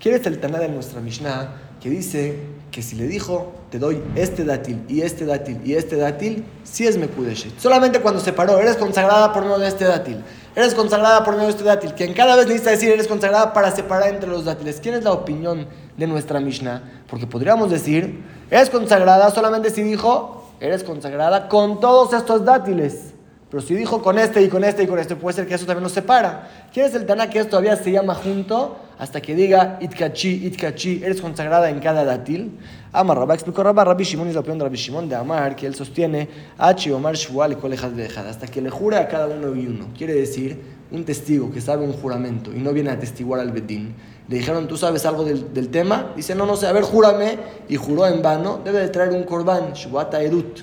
¿Quién 0.00 0.14
es 0.14 0.26
el 0.26 0.40
taná 0.40 0.58
de 0.58 0.68
nuestra 0.68 1.00
Mishnah 1.00 1.48
que 1.80 1.90
dice 1.90 2.40
que 2.70 2.82
si 2.82 2.96
le 2.96 3.06
dijo, 3.06 3.52
te 3.70 3.78
doy 3.78 4.02
este 4.14 4.44
dátil 4.44 4.84
y 4.88 5.00
este 5.02 5.24
dátil 5.24 5.60
y 5.64 5.74
este 5.74 5.96
dátil, 5.96 6.44
si 6.64 6.86
es 6.86 6.96
mekudeshet. 6.96 7.58
Solamente 7.58 8.00
cuando 8.00 8.20
se 8.20 8.32
paró, 8.32 8.58
eres 8.58 8.76
consagrada 8.76 9.32
por 9.32 9.42
medio 9.42 9.58
de 9.58 9.68
este 9.68 9.84
dátil. 9.84 10.22
Eres 10.54 10.74
consagrada 10.74 11.24
por 11.24 11.34
medio 11.34 11.46
de 11.46 11.52
este 11.52 11.64
dátil. 11.64 11.94
Quien 11.94 12.14
cada 12.14 12.36
vez 12.36 12.46
necesita 12.46 12.70
decir, 12.70 12.90
eres 12.90 13.08
consagrada 13.08 13.52
para 13.52 13.70
separar 13.70 14.08
entre 14.08 14.28
los 14.28 14.44
dátiles. 14.44 14.80
¿Quién 14.80 14.94
es 14.94 15.04
la 15.04 15.12
opinión 15.12 15.66
de 15.96 16.06
nuestra 16.06 16.40
Mishnah? 16.40 17.04
Porque 17.08 17.26
podríamos 17.26 17.70
decir 17.70 18.22
Eres 18.50 18.70
consagrada 18.70 19.30
solamente 19.30 19.68
si 19.70 19.82
dijo, 19.82 20.42
eres 20.60 20.82
consagrada 20.82 21.48
con 21.48 21.80
todos 21.80 22.14
estos 22.14 22.44
dátiles. 22.44 23.12
Pero 23.50 23.62
si 23.62 23.74
dijo 23.74 24.02
con 24.02 24.18
este 24.18 24.42
y 24.42 24.48
con 24.48 24.62
este 24.62 24.82
y 24.82 24.86
con 24.86 24.98
este, 24.98 25.16
puede 25.16 25.36
ser 25.36 25.46
que 25.46 25.54
eso 25.54 25.64
también 25.64 25.82
nos 25.82 25.92
separa. 25.92 26.68
¿Quién 26.72 26.86
es 26.86 26.94
el 26.94 27.06
Taná 27.06 27.30
que 27.30 27.38
esto 27.38 27.50
todavía 27.50 27.76
se 27.76 27.90
llama 27.90 28.14
junto 28.14 28.76
hasta 28.98 29.22
que 29.22 29.34
diga 29.34 29.78
itkachi, 29.80 30.46
itkachi, 30.46 31.02
eres 31.02 31.20
consagrada 31.20 31.70
en 31.70 31.80
cada 31.80 32.04
dátil? 32.04 32.58
Amar 32.92 33.18
Rabba 33.18 33.34
explicó 33.34 33.62
Rabba, 33.62 33.84
Rabbi 33.84 34.04
Shimon 34.04 34.28
y 34.28 34.32
la 34.32 34.40
opinión 34.40 34.58
de 34.58 34.64
Rabbi 34.64 34.76
Shimon 34.76 35.08
de 35.08 35.16
Amar, 35.16 35.56
que 35.56 35.66
él 35.66 35.74
sostiene 35.74 36.28
H 36.58 36.92
Omar 36.92 37.14
Shual 37.14 37.52
y 37.52 38.18
hasta 38.18 38.46
que 38.46 38.60
le 38.60 38.70
jure 38.70 38.98
a 38.98 39.08
cada 39.08 39.26
uno 39.26 39.54
y 39.56 39.66
uno. 39.66 39.88
Quiere 39.96 40.12
decir, 40.12 40.78
un 40.90 41.04
testigo 41.04 41.50
que 41.50 41.60
sabe 41.60 41.84
un 41.84 41.92
juramento 41.92 42.52
y 42.52 42.58
no 42.58 42.72
viene 42.72 42.90
a 42.90 42.94
atestiguar 42.94 43.40
al 43.40 43.52
Bedín 43.52 43.94
le 44.28 44.36
dijeron, 44.36 44.68
¿tú 44.68 44.76
sabes 44.76 45.06
algo 45.06 45.24
del, 45.24 45.68
tema? 45.70 46.12
Dice, 46.14 46.34
no, 46.34 46.44
no 46.44 46.54
sé, 46.54 46.66
a 46.66 46.72
ver, 46.72 46.82
júrame. 46.82 47.38
Y 47.68 47.76
juró 47.76 48.06
en 48.06 48.20
vano, 48.20 48.60
debe 48.62 48.80
de 48.80 48.88
traer 48.88 49.10
un 49.10 49.24
corbán, 49.24 49.72
Shubata 49.72 50.22
Edut. 50.22 50.60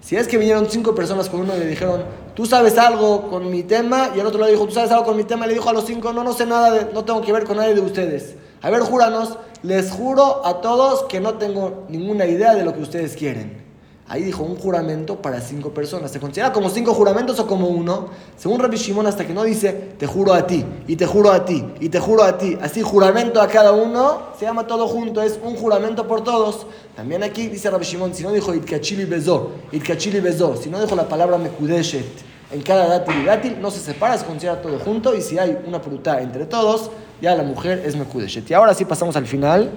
Si 0.00 0.14
es 0.14 0.28
que 0.28 0.38
vinieron 0.38 0.66
cinco 0.70 0.94
personas 0.94 1.28
con 1.28 1.40
uno 1.40 1.56
y 1.56 1.58
le 1.58 1.66
dijeron, 1.66 2.04
¿tú 2.38 2.46
sabes 2.46 2.78
algo 2.78 3.28
con 3.28 3.50
mi 3.50 3.64
tema? 3.64 4.12
Y 4.14 4.20
el 4.20 4.26
otro 4.26 4.40
le 4.44 4.52
dijo, 4.52 4.64
¿tú 4.64 4.70
sabes 4.70 4.92
algo 4.92 5.04
con 5.04 5.16
mi 5.16 5.24
tema? 5.24 5.44
Y 5.44 5.48
le 5.48 5.54
dijo 5.54 5.68
a 5.70 5.72
los 5.72 5.84
cinco, 5.84 6.12
no, 6.12 6.22
no 6.22 6.32
sé 6.32 6.46
nada, 6.46 6.88
no 6.94 7.04
tengo 7.04 7.20
que 7.20 7.32
ver 7.32 7.42
con 7.42 7.56
nadie 7.56 7.74
de 7.74 7.80
ustedes. 7.80 8.36
A 8.62 8.70
ver, 8.70 8.82
júranos, 8.82 9.36
les 9.64 9.90
juro 9.90 10.46
a 10.46 10.60
todos 10.60 11.02
que 11.06 11.18
no 11.18 11.34
tengo 11.34 11.86
ninguna 11.88 12.26
idea 12.26 12.54
de 12.54 12.64
lo 12.64 12.72
que 12.74 12.80
ustedes 12.80 13.16
quieren. 13.16 13.66
Ahí 14.06 14.22
dijo 14.22 14.44
un 14.44 14.54
juramento 14.54 15.20
para 15.20 15.40
cinco 15.40 15.70
personas. 15.70 16.12
¿Se 16.12 16.20
considera 16.20 16.52
como 16.52 16.70
cinco 16.70 16.94
juramentos 16.94 17.40
o 17.40 17.46
como 17.48 17.66
uno? 17.66 18.10
Según 18.36 18.60
Rabbi 18.60 18.76
Shimon, 18.76 19.08
hasta 19.08 19.26
que 19.26 19.34
no 19.34 19.42
dice 19.42 19.72
te 19.98 20.06
juro 20.06 20.32
a 20.32 20.46
ti, 20.46 20.64
y 20.86 20.94
te 20.94 21.06
juro 21.06 21.32
a 21.32 21.44
ti, 21.44 21.64
y 21.80 21.88
te 21.88 21.98
juro 21.98 22.22
a 22.22 22.38
ti, 22.38 22.56
así 22.62 22.82
juramento 22.82 23.42
a 23.42 23.48
cada 23.48 23.72
uno, 23.72 24.28
se 24.38 24.44
llama 24.44 24.68
todo 24.68 24.86
junto, 24.86 25.20
es 25.22 25.40
un 25.42 25.56
juramento 25.56 26.06
por 26.06 26.22
todos. 26.22 26.68
También 26.94 27.24
aquí 27.24 27.48
dice 27.48 27.68
Rabbi 27.68 27.84
Shimon, 27.84 28.14
si 28.14 28.22
no 28.22 28.30
dijo 28.30 28.54
itkachili 28.54 29.06
bezo, 29.06 29.50
itkachili 29.72 30.20
bezo, 30.20 30.56
si 30.56 30.70
no 30.70 30.80
dijo 30.80 30.94
la 30.94 31.08
palabra 31.08 31.36
mekudeshet 31.36 32.27
en 32.50 32.62
cada 32.62 32.86
dátil 32.86 33.14
y 33.22 33.24
dátil, 33.26 33.60
no 33.60 33.70
se 33.70 33.80
separa, 33.80 34.16
se 34.16 34.24
considera 34.24 34.60
todo 34.62 34.78
junto, 34.78 35.14
y 35.14 35.20
si 35.20 35.38
hay 35.38 35.58
una 35.66 35.80
fruta 35.80 36.20
entre 36.22 36.46
todos, 36.46 36.90
ya 37.20 37.34
la 37.34 37.42
mujer 37.42 37.82
es 37.84 37.96
mekudeshet. 37.96 38.50
Y 38.50 38.54
ahora 38.54 38.74
sí 38.74 38.84
pasamos 38.84 39.16
al 39.16 39.26
final. 39.26 39.70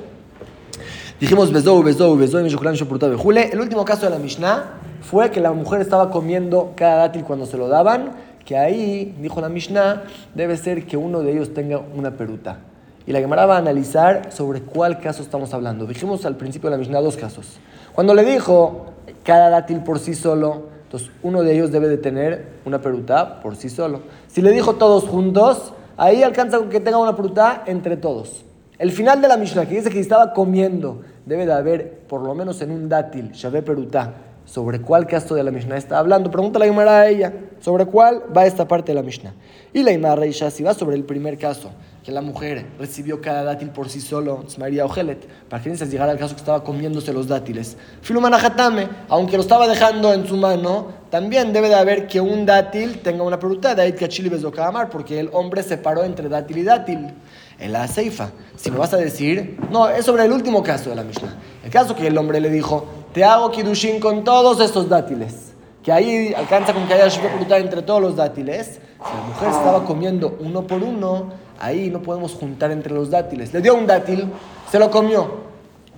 Dijimos 1.20 1.52
Bezou, 1.52 1.84
Bezou, 1.84 2.16
Bezou, 2.18 2.40
El 2.40 3.60
último 3.60 3.86
caso 3.86 4.06
de 4.06 4.10
la 4.10 4.18
Mishnah 4.18 4.74
fue 5.02 5.30
que 5.32 5.40
la 5.40 5.52
mujer 5.52 5.82
estaba 5.82 6.10
comiendo 6.10 6.74
cada 6.76 6.98
dátil 6.98 7.24
cuando 7.24 7.46
se 7.46 7.58
lo 7.58 7.68
daban, 7.68 8.14
que 8.46 8.58
ahí, 8.58 9.16
dijo 9.20 9.40
la 9.42 9.50
Mishnah, 9.50 10.04
debe 10.34 10.58
ser 10.58 10.86
que 10.86 10.98
uno 10.98 11.22
de 11.22 11.34
ellos 11.34 11.54
tenga 11.54 11.80
una 11.80 12.12
peruta. 12.12 12.60
Y 13.06 13.12
la 13.12 13.20
Gemara 13.20 13.46
va 13.46 13.56
a 13.56 13.60
analizar 13.60 14.32
sobre 14.32 14.62
cuál 14.62 15.00
caso 15.00 15.22
estamos 15.22 15.54
hablando. 15.54 15.86
Dijimos 15.86 16.26
al 16.26 16.38
principio 16.38 16.70
de 16.70 16.78
la 16.78 16.80
Mishnah 16.80 17.02
dos 17.02 17.18
casos. 17.18 17.60
Cuando 17.94 18.14
le 18.14 18.24
dijo 18.24 18.86
cada 19.24 19.50
dátil 19.50 19.82
por 19.82 20.00
sí 20.00 20.16
solo, 20.16 20.71
entonces 20.92 21.10
uno 21.24 21.42
de 21.42 21.54
ellos 21.54 21.72
debe 21.72 21.88
de 21.88 21.98
tener 21.98 22.48
una 22.66 22.82
peruta 22.82 23.40
por 23.40 23.56
sí 23.56 23.70
solo. 23.70 24.02
Si 24.28 24.42
le 24.42 24.52
dijo 24.52 24.74
todos 24.74 25.06
juntos, 25.06 25.74
ahí 25.96 26.22
alcanza 26.22 26.60
que 26.70 26.82
tenga 26.82 26.98
una 26.98 27.16
peruta 27.16 27.64
entre 27.66 27.96
todos. 27.96 28.44
El 28.78 28.92
final 28.92 29.22
de 29.22 29.30
la 29.30 29.38
Mishnah, 29.38 29.66
que 29.70 29.76
dice 29.76 29.90
que 29.90 30.02
estaba 30.02 30.34
comiendo, 30.34 31.00
debe 31.26 31.46
de 31.46 31.54
haber, 31.54 32.00
por 32.10 32.22
lo 32.24 32.36
menos 32.36 32.62
en 32.62 32.72
un 32.72 32.90
dátil, 32.90 33.32
Shabé 33.32 33.62
Perutá, 33.62 34.12
¿Sobre 34.46 34.82
cuál 34.82 35.08
caso 35.08 35.36
de 35.36 35.44
la 35.44 35.52
Mishnah 35.52 35.78
está 35.78 36.00
hablando? 36.00 36.30
Pregunta 36.30 36.60
la 36.60 36.66
Gemara 36.66 37.02
a 37.02 37.08
ella. 37.08 37.34
¿Sobre 37.60 37.86
cuál 37.86 38.24
va 38.36 38.46
esta 38.46 38.68
parte 38.68 38.92
de 38.92 38.96
la 38.96 39.04
Mishnah? 39.04 39.34
Y 39.72 39.84
la 39.84 39.92
Imara 39.92 40.16
Reisha, 40.16 40.50
si 40.50 40.64
va 40.64 40.74
sobre 40.74 40.96
el 40.96 41.04
primer 41.04 41.38
caso, 41.38 41.72
que 42.04 42.12
la 42.12 42.22
mujer 42.22 42.66
recibió 42.80 43.22
cada 43.22 43.44
dátil 43.44 43.70
por 43.70 43.88
sí 43.88 44.02
solo, 44.02 44.44
María 44.58 44.84
Ojelet, 44.84 45.28
para 45.48 45.62
que 45.62 45.78
se 45.78 45.86
llegara 45.86 46.12
al 46.12 46.18
caso 46.18 46.34
que 46.34 46.40
estaba 46.40 46.64
comiéndose 46.64 47.14
los 47.14 47.28
dátiles. 47.28 47.78
Filumanajatame, 48.02 48.90
aunque 49.08 49.38
lo 49.38 49.44
estaba 49.44 49.68
dejando 49.68 50.12
en 50.12 50.28
su 50.28 50.36
mano, 50.36 50.88
también 51.12 51.54
debe 51.54 51.70
de 51.70 51.76
haber 51.76 52.08
que 52.08 52.20
un 52.20 52.46
dátil 52.46 53.00
tenga 53.00 53.24
una 53.24 53.38
peruta, 53.38 53.76
de 53.76 53.94
Kachili 53.94 54.30
Bezokamar, 54.30 54.90
porque 54.90 55.20
el 55.20 55.30
hombre 55.34 55.62
separó 55.62 56.04
entre 56.04 56.28
dátil 56.28 56.58
y 56.58 56.64
dátil. 56.64 57.14
En 57.60 57.74
la 57.74 57.88
ceifa. 57.88 58.32
Si 58.56 58.72
me 58.72 58.80
vas 58.80 58.92
a 58.96 58.98
decir, 58.98 59.60
no, 59.70 59.88
es 59.88 60.04
sobre 60.04 60.26
el 60.26 60.32
último 60.32 60.64
caso 60.64 60.90
de 60.90 60.96
la 60.96 61.04
Mishnah. 61.04 61.38
El 61.64 61.70
caso 61.70 61.96
que 61.96 62.08
el 62.08 62.18
hombre 62.18 62.40
le 62.40 62.50
dijo, 62.50 62.88
te 63.14 63.24
hago 63.24 63.52
kidushin 63.52 64.00
con 64.00 64.24
todos 64.24 64.60
estos 64.60 64.88
dátiles. 64.88 65.52
Que 65.84 65.92
ahí 65.92 66.34
alcanza 66.36 66.74
con 66.74 66.88
que 66.88 66.94
haya 66.94 67.10
fruta 67.10 67.58
entre 67.58 67.82
todos 67.82 68.02
los 68.02 68.16
dátiles. 68.16 68.68
Si 68.74 69.18
la 69.18 69.24
mujer 69.28 69.50
estaba 69.50 69.84
comiendo 69.84 70.38
uno 70.40 70.68
por 70.68 70.84
uno, 70.84 71.30
ahí 71.60 71.90
no 71.90 72.02
podemos 72.02 72.34
juntar 72.34 72.72
entre 72.72 72.94
los 72.94 73.10
dátiles. 73.10 73.52
Le 73.54 73.62
dio 73.62 73.74
un 73.76 73.88
dátil, 73.88 74.28
se 74.72 74.78
lo 74.78 74.92
comió. 74.92 75.42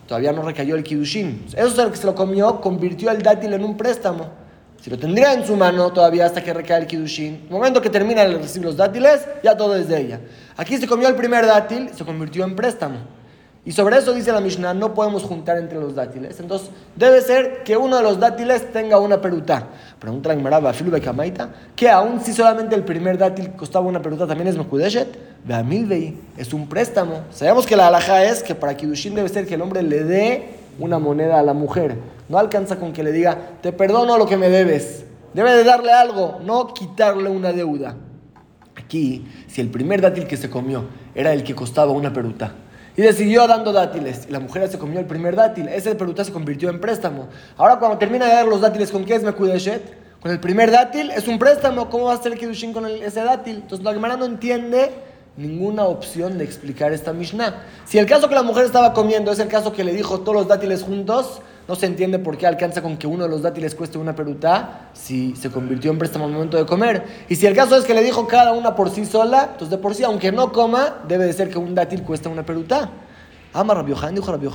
Todavía 0.08 0.32
no 0.32 0.41
recayó 0.41 0.75
el 0.75 0.84
kidushin. 0.84 1.46
Eso 1.50 1.67
es 1.67 1.77
el 1.77 1.91
que 1.91 1.98
se 1.98 2.05
lo 2.05 2.15
comió, 2.15 2.62
convirtió 2.62 3.12
el 3.12 3.22
dátil 3.22 3.53
en 3.53 3.63
un 3.63 3.75
préstamo. 3.75 4.27
Si 4.82 4.89
lo 4.89 4.98
tendría 4.98 5.34
en 5.34 5.46
su 5.46 5.55
mano 5.55 5.93
todavía 5.93 6.25
hasta 6.25 6.43
que 6.43 6.53
recae 6.53 6.82
el 6.82 6.88
kidushin, 6.88 7.48
momento 7.50 7.82
que 7.82 7.89
termina 7.89 8.25
de 8.25 8.38
recibir 8.38 8.65
los 8.65 8.75
dátiles, 8.75 9.25
ya 9.41 9.55
todo 9.55 9.75
es 9.77 9.88
de 9.88 10.00
ella. 10.00 10.20
Aquí 10.58 10.77
se 10.77 10.88
comió 10.88 11.08
el 11.08 11.15
primer 11.15 11.46
dátil, 11.46 11.89
se 11.96 12.03
convirtió 12.03 12.43
en 12.43 12.55
préstamo. 12.55 12.98
Y 13.65 13.72
sobre 13.72 13.98
eso 13.98 14.13
dice 14.13 14.32
la 14.34 14.41
Mishnah, 14.41 14.74
no 14.74 14.93
podemos 14.93 15.24
juntar 15.24 15.58
entre 15.58 15.79
los 15.79 15.96
dátiles. 15.96 16.38
Entonces, 16.41 16.70
debe 16.98 17.22
ser 17.22 17.63
que 17.63 17.77
uno 17.77 17.96
de 17.96 18.03
los 18.03 18.20
dátiles 18.20 18.74
tenga 18.74 19.00
una 19.00 19.22
peruta. 19.22 19.67
Pregunta 20.00 20.29
la 20.29 20.36
Gemara, 20.36 20.74
que 21.74 21.89
aún 21.89 22.20
si 22.20 22.34
solamente 22.34 22.75
el 22.75 22.84
primer 22.84 23.17
dátil 23.17 23.51
costaba 23.51 23.88
una 23.88 24.01
peruta, 24.01 24.27
también 24.27 24.50
es 24.50 24.58
Mekudeshet. 24.58 25.17
Beamilvei, 25.46 26.17
es 26.38 26.53
un 26.53 26.67
préstamo. 26.67 27.22
Sabemos 27.32 27.65
que 27.65 27.77
la 27.77 27.88
alhaja 27.88 28.25
es 28.25 28.43
que 28.43 28.53
para 28.53 28.75
Kidushin 28.75 29.15
debe 29.15 29.29
ser 29.29 29.48
que 29.48 29.55
el 29.55 29.62
hombre 29.62 29.82
le 29.82 30.03
dé 30.03 30.55
una 30.77 31.00
moneda 31.00 31.39
a 31.39 31.43
la 31.43 31.53
mujer. 31.53 31.96
No 32.27 32.38
alcanza 32.38 32.77
con 32.77 32.91
que 32.91 33.03
le 33.03 33.13
diga, 33.13 33.38
te 33.62 33.72
perdono 33.72 34.17
lo 34.17 34.25
que 34.25 34.36
me 34.36 34.50
debes. 34.50 35.05
Debe 35.34 35.53
de 35.53 35.63
darle 35.63 35.91
algo, 35.91 36.39
no 36.43 36.74
quitarle 36.74 37.29
una 37.29 37.53
deuda. 37.53 37.96
Aquí, 38.75 39.25
si 39.48 39.62
el 39.62 39.70
primer 39.70 40.01
dátil 40.01 40.27
que 40.27 40.36
se 40.36 40.50
comió 40.50 40.84
era 41.15 41.32
el 41.32 41.43
que 41.43 41.55
costaba 41.55 41.91
una 41.91 42.12
peruta, 42.12 42.53
y 42.95 43.01
le 43.01 43.13
siguió 43.13 43.47
dando 43.47 43.71
dátiles. 43.71 44.25
Y 44.27 44.31
la 44.31 44.39
mujer 44.39 44.67
se 44.69 44.77
comió 44.77 45.00
el 45.00 45.05
primer 45.05 45.35
dátil. 45.35 45.67
Ese 45.67 45.95
peruta 45.95 46.23
se 46.23 46.31
convirtió 46.31 46.69
en 46.69 46.79
préstamo. 46.79 47.27
Ahora 47.57 47.77
cuando 47.79 47.97
termina 47.97 48.25
de 48.25 48.33
dar 48.33 48.47
los 48.47 48.62
dátiles, 48.62 48.91
¿con 48.91 49.05
qué 49.05 49.15
es 49.15 49.23
Mekudeshet? 49.23 49.81
Con 50.21 50.31
el 50.31 50.39
primer 50.39 50.71
dátil 50.71 51.12
es 51.12 51.27
un 51.27 51.39
préstamo. 51.39 51.89
¿Cómo 51.89 52.05
va 52.05 52.13
a 52.13 52.21
ser 52.21 52.33
el 52.33 52.39
Kidushin 52.39 52.71
con 52.71 52.85
ese 52.85 53.23
dátil? 53.23 53.57
Entonces 53.57 53.83
la 53.83 53.93
Gemara 53.93 54.15
no 54.15 54.25
entiende 54.25 54.91
ninguna 55.35 55.85
opción 55.85 56.38
de 56.38 56.43
explicar 56.43 56.93
esta 56.93 57.12
Mishnah. 57.12 57.63
Si 57.85 57.97
el 57.97 58.05
caso 58.05 58.29
que 58.29 58.35
la 58.35 58.43
mujer 58.43 58.65
estaba 58.65 58.93
comiendo 58.93 59.31
es 59.31 59.39
el 59.39 59.47
caso 59.47 59.73
que 59.73 59.83
le 59.83 59.93
dijo 59.93 60.19
todos 60.19 60.35
los 60.35 60.47
dátiles 60.47 60.83
juntos, 60.83 61.41
no 61.67 61.75
se 61.75 61.86
entiende 61.86 62.20
por 62.20 62.38
qué 62.38 62.46
alcanza 62.46 62.82
con 62.82 62.98
que 62.98 63.08
uno 63.08 63.24
de 63.24 63.29
los 63.29 63.41
dátiles 63.41 63.74
cueste 63.75 63.98
una 63.98 64.15
peruta 64.15 64.89
si 64.93 65.36
se 65.36 65.50
convirtió 65.50 65.91
en 65.91 65.98
préstamo 65.98 66.25
al 66.25 66.32
momento 66.32 66.58
de 66.58 66.65
comer. 66.65 67.03
Y 67.29 67.36
si 67.36 67.46
el 67.46 67.55
caso 67.55 67.77
es 67.77 67.86
que 67.86 67.93
le 67.93 68.03
dijo 68.03 68.27
cada 68.27 68.51
una 68.51 68.75
por 68.75 68.89
sí 68.89 69.05
sola, 69.05 69.50
entonces 69.53 69.70
de 69.70 69.77
por 69.77 69.96
sí, 69.96 70.03
aunque 70.03 70.32
no 70.32 70.51
coma, 70.51 70.98
debe 71.08 71.25
de 71.25 71.34
ser 71.34 71.50
que 71.50 71.58
un 71.58 71.74
dátil 71.74 72.03
cuesta 72.03 72.29
una 72.29 72.46
peruta. 72.46 72.89
Ama 73.55 73.75
Rabbi 73.75 73.93
dijo 74.13 74.32
Rabbi 74.32 74.48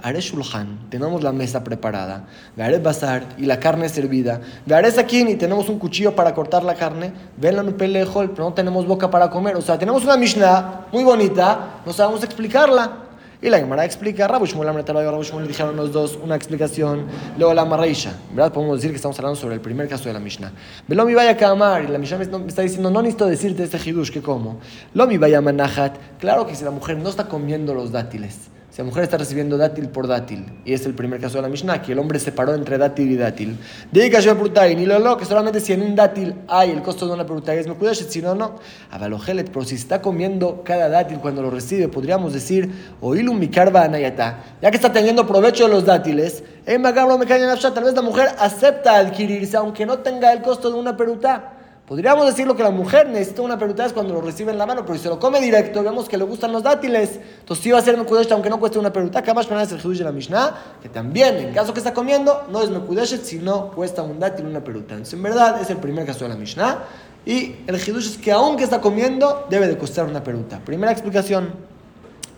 haré 0.00 0.20
shulhan, 0.20 0.88
tenemos 0.88 1.24
la 1.24 1.32
mesa 1.32 1.64
preparada, 1.64 2.24
haré 2.56 2.78
bazar 2.78 3.24
y 3.36 3.46
la 3.46 3.58
carne 3.58 3.88
servida, 3.88 4.40
haré 4.70 4.92
saquín 4.92 5.28
y 5.28 5.34
tenemos 5.34 5.68
un 5.68 5.80
cuchillo 5.80 6.14
para 6.14 6.32
cortar 6.34 6.62
la 6.62 6.76
carne, 6.76 7.12
ven 7.36 7.56
la 7.56 7.64
pelejol, 7.64 8.30
pero 8.30 8.44
no 8.44 8.54
tenemos 8.54 8.86
boca 8.86 9.10
para 9.10 9.28
comer. 9.28 9.56
O 9.56 9.60
sea, 9.60 9.76
tenemos 9.76 10.04
una 10.04 10.16
Mishnah 10.16 10.86
muy 10.92 11.02
bonita, 11.02 11.80
no 11.84 11.92
sabemos 11.92 12.22
explicarla. 12.22 13.03
Y 13.44 13.50
la 13.50 13.58
Gemara 13.58 13.84
explica, 13.84 14.26
Rabu 14.26 14.46
Shmuel 14.46 14.70
Amretalo 14.70 15.02
y 15.02 15.04
Rabu 15.04 15.22
dijeron 15.46 15.76
los 15.76 15.92
dos 15.92 16.18
una 16.22 16.34
explicación, 16.34 17.04
luego 17.36 17.52
la 17.52 17.66
Marreisha. 17.66 18.14
¿Verdad? 18.30 18.50
Podemos 18.50 18.78
decir 18.78 18.90
que 18.90 18.96
estamos 18.96 19.18
hablando 19.18 19.38
sobre 19.38 19.54
el 19.54 19.60
primer 19.60 19.86
caso 19.86 20.04
de 20.04 20.14
la 20.14 20.18
Mishnah. 20.18 20.50
Velomi 20.88 21.12
vaya 21.12 21.36
Kamar, 21.36 21.84
y 21.84 21.88
la 21.88 21.98
Mishnah 21.98 22.16
me 22.38 22.46
está 22.46 22.62
diciendo, 22.62 22.90
no 22.90 23.02
necesito 23.02 23.26
decirte 23.26 23.64
este 23.64 23.76
hidush, 23.76 24.10
que 24.10 24.22
como. 24.22 24.60
Lomi 24.94 25.18
vaya 25.18 25.42
Manahat, 25.42 25.94
claro 26.18 26.46
que 26.46 26.54
si 26.54 26.64
la 26.64 26.70
mujer 26.70 26.96
no 26.96 27.10
está 27.10 27.28
comiendo 27.28 27.74
los 27.74 27.92
dátiles, 27.92 28.48
si 28.74 28.82
la 28.82 28.86
mujer 28.86 29.04
está 29.04 29.16
recibiendo 29.16 29.56
dátil 29.56 29.88
por 29.88 30.08
dátil, 30.08 30.46
y 30.64 30.72
es 30.72 30.84
el 30.84 30.94
primer 30.94 31.20
caso 31.20 31.36
de 31.36 31.42
la 31.42 31.48
Mishnah, 31.48 31.80
que 31.80 31.92
el 31.92 31.98
hombre 32.00 32.18
separó 32.18 32.56
entre 32.56 32.76
dátil 32.76 33.08
y 33.08 33.16
dátil, 33.16 33.56
dedica 33.92 34.18
yo 34.18 34.36
y 34.68 34.74
ni 34.74 34.84
lo 34.84 34.98
lo, 34.98 35.16
que 35.16 35.24
solamente 35.24 35.60
si 35.60 35.72
en 35.72 35.82
un 35.82 35.94
dátil 35.94 36.34
hay 36.48 36.70
el 36.70 36.82
costo 36.82 37.06
de 37.06 37.12
una 37.12 37.24
y 37.24 37.58
es 37.58 37.68
me 37.68 37.94
si 37.94 38.20
no, 38.20 38.34
no. 38.34 38.56
Avalogelet, 38.90 39.48
pero 39.52 39.64
si 39.64 39.76
está 39.76 40.02
comiendo 40.02 40.62
cada 40.64 40.88
dátil 40.88 41.18
cuando 41.20 41.40
lo 41.40 41.52
recibe, 41.52 41.86
podríamos 41.86 42.32
decir, 42.32 42.68
oilum 43.00 43.38
mi 43.38 43.46
carva 43.46 43.84
anayata, 43.84 44.42
ya 44.60 44.72
que 44.72 44.76
está 44.76 44.92
teniendo 44.92 45.24
provecho 45.24 45.68
de 45.68 45.70
los 45.70 45.84
dátiles, 45.84 46.42
en 46.66 46.82
magabro 46.82 47.16
me 47.16 47.26
tal 47.26 47.84
vez 47.84 47.94
la 47.94 48.02
mujer 48.02 48.30
acepta 48.40 48.96
adquirirse, 48.96 49.56
aunque 49.56 49.86
no 49.86 50.00
tenga 50.00 50.32
el 50.32 50.42
costo 50.42 50.72
de 50.72 50.76
una 50.80 50.96
peruta. 50.96 51.63
Podríamos 51.86 52.24
decirlo 52.24 52.56
que 52.56 52.62
la 52.62 52.70
mujer 52.70 53.10
necesita 53.10 53.42
una 53.42 53.58
peruta 53.58 53.86
cuando 53.90 54.14
lo 54.14 54.22
recibe 54.22 54.50
en 54.50 54.56
la 54.56 54.64
mano, 54.64 54.86
pero 54.86 54.96
si 54.96 55.02
se 55.02 55.10
lo 55.10 55.18
come 55.18 55.38
directo, 55.38 55.82
vemos 55.82 56.08
que 56.08 56.16
le 56.16 56.24
gustan 56.24 56.50
los 56.50 56.62
dátiles. 56.62 57.20
Entonces 57.40 57.62
sí 57.62 57.70
va 57.70 57.78
a 57.78 57.82
ser 57.82 57.98
Mekudeshet 57.98 58.32
aunque 58.32 58.48
no 58.48 58.58
cueste 58.58 58.78
una 58.78 58.90
peruta. 58.90 59.18
Acá 59.18 59.34
más 59.34 59.46
es 59.50 59.72
el 59.72 59.98
de 59.98 60.04
la 60.04 60.12
Mishnah, 60.12 60.54
que 60.82 60.88
también 60.88 61.36
en 61.36 61.52
caso 61.52 61.74
que 61.74 61.80
está 61.80 61.92
comiendo, 61.92 62.44
no 62.50 62.62
es 62.62 62.70
Mekudeshet, 62.70 63.22
sino 63.22 63.70
cuesta 63.72 64.02
un 64.02 64.18
dátil 64.18 64.46
una 64.46 64.64
peruta. 64.64 64.94
Entonces 64.94 65.12
en 65.12 65.22
verdad 65.22 65.60
es 65.60 65.68
el 65.68 65.76
primer 65.76 66.06
caso 66.06 66.24
de 66.24 66.30
la 66.30 66.36
Mishnah. 66.36 66.84
Y 67.26 67.56
el 67.66 67.76
Hidush 67.76 68.12
es 68.12 68.18
que 68.18 68.32
aunque 68.32 68.64
está 68.64 68.80
comiendo, 68.80 69.46
debe 69.50 69.68
de 69.68 69.76
costar 69.76 70.06
una 70.06 70.22
peruta. 70.22 70.60
Primera 70.64 70.90
explicación. 70.90 71.73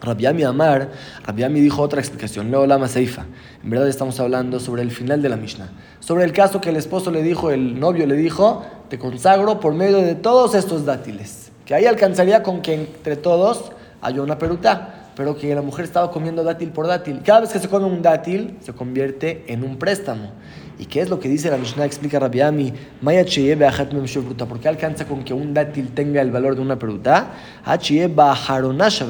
Rabiami 0.00 0.44
Amar, 0.44 0.90
Rabiami 1.24 1.60
dijo 1.60 1.82
otra 1.82 2.00
explicación, 2.00 2.50
Leo 2.50 2.66
Lama 2.66 2.88
Seifa. 2.88 3.24
En 3.62 3.70
verdad 3.70 3.88
estamos 3.88 4.20
hablando 4.20 4.60
sobre 4.60 4.82
el 4.82 4.90
final 4.90 5.22
de 5.22 5.28
la 5.28 5.36
Mishnah. 5.36 5.70
Sobre 6.00 6.24
el 6.24 6.32
caso 6.32 6.60
que 6.60 6.70
el 6.70 6.76
esposo 6.76 7.10
le 7.10 7.22
dijo, 7.22 7.50
el 7.50 7.78
novio 7.80 8.06
le 8.06 8.16
dijo, 8.16 8.64
te 8.88 8.98
consagro 8.98 9.60
por 9.60 9.74
medio 9.74 9.98
de 9.98 10.14
todos 10.14 10.54
estos 10.54 10.84
dátiles. 10.84 11.50
Que 11.64 11.74
ahí 11.74 11.86
alcanzaría 11.86 12.42
con 12.42 12.62
que 12.62 12.74
entre 12.74 13.16
todos 13.16 13.72
haya 14.02 14.22
una 14.22 14.38
peruta, 14.38 15.10
pero 15.16 15.36
que 15.36 15.54
la 15.54 15.62
mujer 15.62 15.86
estaba 15.86 16.10
comiendo 16.10 16.44
dátil 16.44 16.70
por 16.70 16.86
dátil. 16.86 17.22
Cada 17.24 17.40
vez 17.40 17.52
que 17.52 17.58
se 17.58 17.68
come 17.68 17.86
un 17.86 18.02
dátil, 18.02 18.56
se 18.60 18.72
convierte 18.72 19.44
en 19.48 19.64
un 19.64 19.78
préstamo. 19.78 20.30
¿Y 20.78 20.84
qué 20.84 21.00
es 21.00 21.08
lo 21.08 21.18
que 21.18 21.28
dice 21.28 21.50
la 21.50 21.56
Mishnah? 21.56 21.86
Explica 21.86 22.18
Rabiami, 22.18 22.72
Maya 23.00 23.24
¿por 23.24 24.60
qué 24.60 24.68
alcanza 24.68 25.06
con 25.06 25.24
que 25.24 25.32
un 25.32 25.54
dátil 25.54 25.88
tenga 25.94 26.20
el 26.20 26.30
valor 26.30 26.54
de 26.54 26.60
una 26.60 26.78
peruta? 26.78 27.32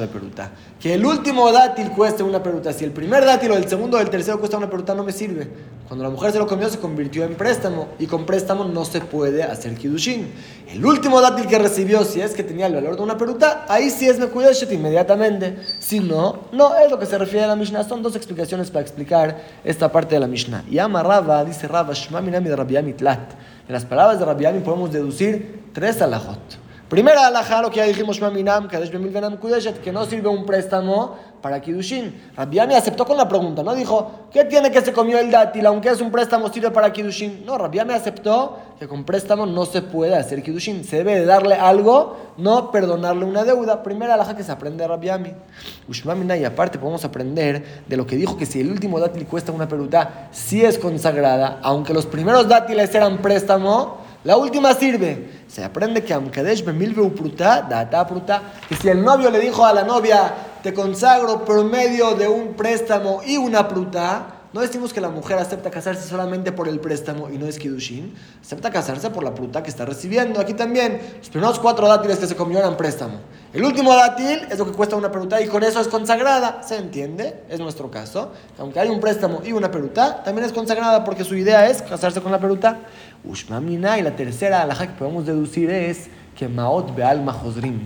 peruta. 0.07 0.51
Que 0.79 0.93
el 0.93 1.03
último 1.05 1.51
dátil 1.51 1.89
cueste 1.89 2.21
una 2.21 2.41
peruta. 2.43 2.71
Si 2.71 2.85
el 2.85 2.91
primer 2.91 3.25
dátil 3.25 3.51
o 3.51 3.57
el 3.57 3.67
segundo 3.67 3.97
o 3.97 3.99
el 3.99 4.09
tercero 4.11 4.39
cuesta 4.39 4.57
una 4.57 4.69
peruta, 4.69 4.93
no 4.93 5.03
me 5.03 5.11
sirve. 5.11 5.47
Cuando 5.87 6.03
la 6.03 6.11
mujer 6.11 6.31
se 6.31 6.37
lo 6.37 6.45
comió, 6.45 6.69
se 6.69 6.77
convirtió 6.77 7.23
en 7.23 7.35
préstamo. 7.35 7.87
Y 7.97 8.05
con 8.05 8.25
préstamo 8.25 8.63
no 8.63 8.85
se 8.85 9.01
puede 9.01 9.41
hacer 9.43 9.73
kidushin. 9.75 10.31
El 10.71 10.85
último 10.85 11.19
dátil 11.19 11.47
que 11.47 11.57
recibió, 11.57 12.03
si 12.03 12.21
es 12.21 12.33
que 12.33 12.43
tenía 12.43 12.67
el 12.67 12.75
valor 12.75 12.95
de 12.95 13.01
una 13.01 13.17
peruta, 13.17 13.65
ahí 13.67 13.89
sí 13.89 14.07
es 14.07 14.19
mekudeshet 14.19 14.71
inmediatamente. 14.71 15.57
Si 15.79 15.99
no, 15.99 16.41
no 16.51 16.77
es 16.77 16.91
lo 16.91 16.99
que 16.99 17.07
se 17.07 17.17
refiere 17.17 17.45
a 17.45 17.47
la 17.47 17.55
Mishnah. 17.55 17.83
Son 17.83 18.03
dos 18.03 18.15
explicaciones 18.15 18.69
para 18.69 18.81
explicar 18.81 19.41
esta 19.63 19.91
parte 19.91 20.13
de 20.13 20.21
la 20.21 20.27
Mishnah. 20.27 20.63
Y 20.69 20.77
amarraba, 20.77 21.43
dice 21.43 21.57
dice 21.57 21.67
Rabba, 21.67 21.93
Shma 21.93 22.21
Minami 22.21 22.49
de 22.49 22.55
Rabbiami 22.55 22.93
Tlat. 22.93 23.31
En 23.67 23.73
las 23.73 23.85
palabras 23.85 24.19
de 24.19 24.25
Rabbiami 24.25 24.59
podemos 24.59 24.91
deducir 24.91 25.71
tres 25.73 26.01
alajot. 26.03 26.66
Primera 26.89 27.27
alajá, 27.27 27.61
lo 27.61 27.69
que 27.69 27.77
ya 27.77 27.83
dijimos, 27.83 28.17
que 28.17 29.91
no 29.91 30.05
sirve 30.05 30.29
un 30.29 30.45
préstamo 30.45 31.17
para 31.41 31.59
Kidushin. 31.59 32.31
Rabbiami 32.35 32.75
aceptó 32.75 33.05
con 33.05 33.17
la 33.17 33.27
pregunta, 33.27 33.61
no 33.61 33.75
dijo, 33.75 34.29
¿qué 34.31 34.45
tiene 34.45 34.71
que 34.71 34.79
se 34.79 34.93
comió 34.93 35.19
el 35.19 35.29
dátil? 35.29 35.65
Aunque 35.65 35.89
es 35.89 35.99
un 35.99 36.11
préstamo, 36.11 36.47
sirve 36.47 36.71
para 36.71 36.93
Kidushin. 36.93 37.45
No, 37.45 37.57
Rabbiami 37.57 37.93
aceptó 37.93 38.57
que 38.79 38.87
con 38.87 39.03
préstamo 39.03 39.45
no 39.45 39.65
se 39.65 39.81
puede 39.81 40.15
hacer 40.15 40.41
Kidushin. 40.41 40.85
Se 40.85 40.97
debe 40.97 41.15
de 41.15 41.25
darle 41.25 41.55
algo, 41.55 42.15
no 42.37 42.71
perdonarle 42.71 43.25
una 43.25 43.43
deuda. 43.43 43.83
Primera 43.83 44.13
alhaja 44.13 44.37
que 44.37 44.43
se 44.43 44.51
aprende 44.53 44.85
a 44.85 44.87
Rabbiami. 44.87 45.33
Ushmamina, 45.89 46.37
y 46.37 46.45
aparte 46.45 46.79
podemos 46.79 47.03
aprender 47.03 47.83
de 47.85 47.97
lo 47.97 48.07
que 48.07 48.15
dijo 48.15 48.37
que 48.37 48.45
si 48.45 48.61
el 48.61 48.71
último 48.71 48.97
dátil 48.99 49.25
cuesta 49.25 49.51
una 49.51 49.67
peruta, 49.67 50.29
sí 50.31 50.63
es 50.63 50.77
consagrada, 50.77 51.59
aunque 51.63 51.93
los 51.93 52.05
primeros 52.05 52.47
dátiles 52.47 52.95
eran 52.95 53.17
préstamo, 53.17 54.06
la 54.27 54.35
última 54.35 54.73
sirve. 54.73 55.29
Se 55.47 55.63
aprende 55.63 56.03
que 56.03 56.13
Amkadesh 56.13 56.61
Bemilve 56.61 57.01
Upruta, 57.01 57.61
Data 57.61 58.05
Pruta, 58.05 58.41
que 58.67 58.75
si 58.75 58.89
el 58.89 59.01
novio 59.01 59.31
le 59.31 59.39
dijo 59.39 59.63
a 59.65 59.71
la 59.71 59.83
novia, 59.83 60.33
te 60.61 60.73
consagro 60.73 61.45
por 61.45 61.63
medio 61.63 62.13
de 62.13 62.27
un 62.27 62.53
préstamo 62.53 63.21
y 63.25 63.37
una 63.37 63.69
pruta, 63.69 64.36
no 64.53 64.61
decimos 64.61 64.93
que 64.93 65.01
la 65.01 65.09
mujer 65.09 65.37
acepta 65.37 65.69
casarse 65.69 66.07
solamente 66.07 66.53
por 66.53 66.69
el 66.69 66.79
préstamo 66.79 67.29
y 67.29 67.37
no 67.37 67.47
es 67.47 67.59
Kidushin, 67.59 68.13
acepta 68.41 68.71
casarse 68.71 69.09
por 69.09 69.23
la 69.23 69.33
fruta 69.33 69.61
que 69.61 69.69
está 69.69 69.83
recibiendo. 69.85 70.39
Aquí 70.39 70.53
también, 70.53 71.01
los 71.17 71.29
primeros 71.29 71.59
cuatro 71.59 71.87
dátiles 71.87 72.17
que 72.17 72.27
se 72.27 72.35
comió 72.35 72.59
eran 72.59 72.77
préstamo. 72.77 73.19
El 73.53 73.65
último 73.65 73.93
dátil 73.93 74.41
es 74.49 74.57
lo 74.57 74.65
que 74.65 74.71
cuesta 74.71 74.95
una 74.95 75.11
peruta 75.11 75.41
y 75.41 75.47
con 75.47 75.63
eso 75.63 75.81
es 75.81 75.89
consagrada. 75.89 76.63
¿Se 76.63 76.77
entiende? 76.77 77.43
Es 77.49 77.59
nuestro 77.59 77.91
caso. 77.91 78.31
Aunque 78.57 78.79
hay 78.79 78.87
un 78.89 79.01
préstamo 79.01 79.41
y 79.43 79.51
una 79.51 79.69
peruta, 79.69 80.23
también 80.23 80.45
es 80.45 80.53
consagrada 80.53 81.03
porque 81.03 81.25
su 81.25 81.35
idea 81.35 81.67
es 81.67 81.81
casarse 81.81 82.21
con 82.21 82.31
la 82.31 82.39
peruta. 82.39 82.79
Ushmamina 83.25 83.99
y 83.99 84.01
la 84.01 84.15
tercera 84.15 84.61
alhaja 84.61 84.87
que 84.87 84.93
podemos 84.93 85.25
deducir 85.25 85.69
es 85.69 86.07
que 86.37 86.47
Maot 86.47 86.95
Beal 86.95 87.21
Mahosrim. 87.21 87.81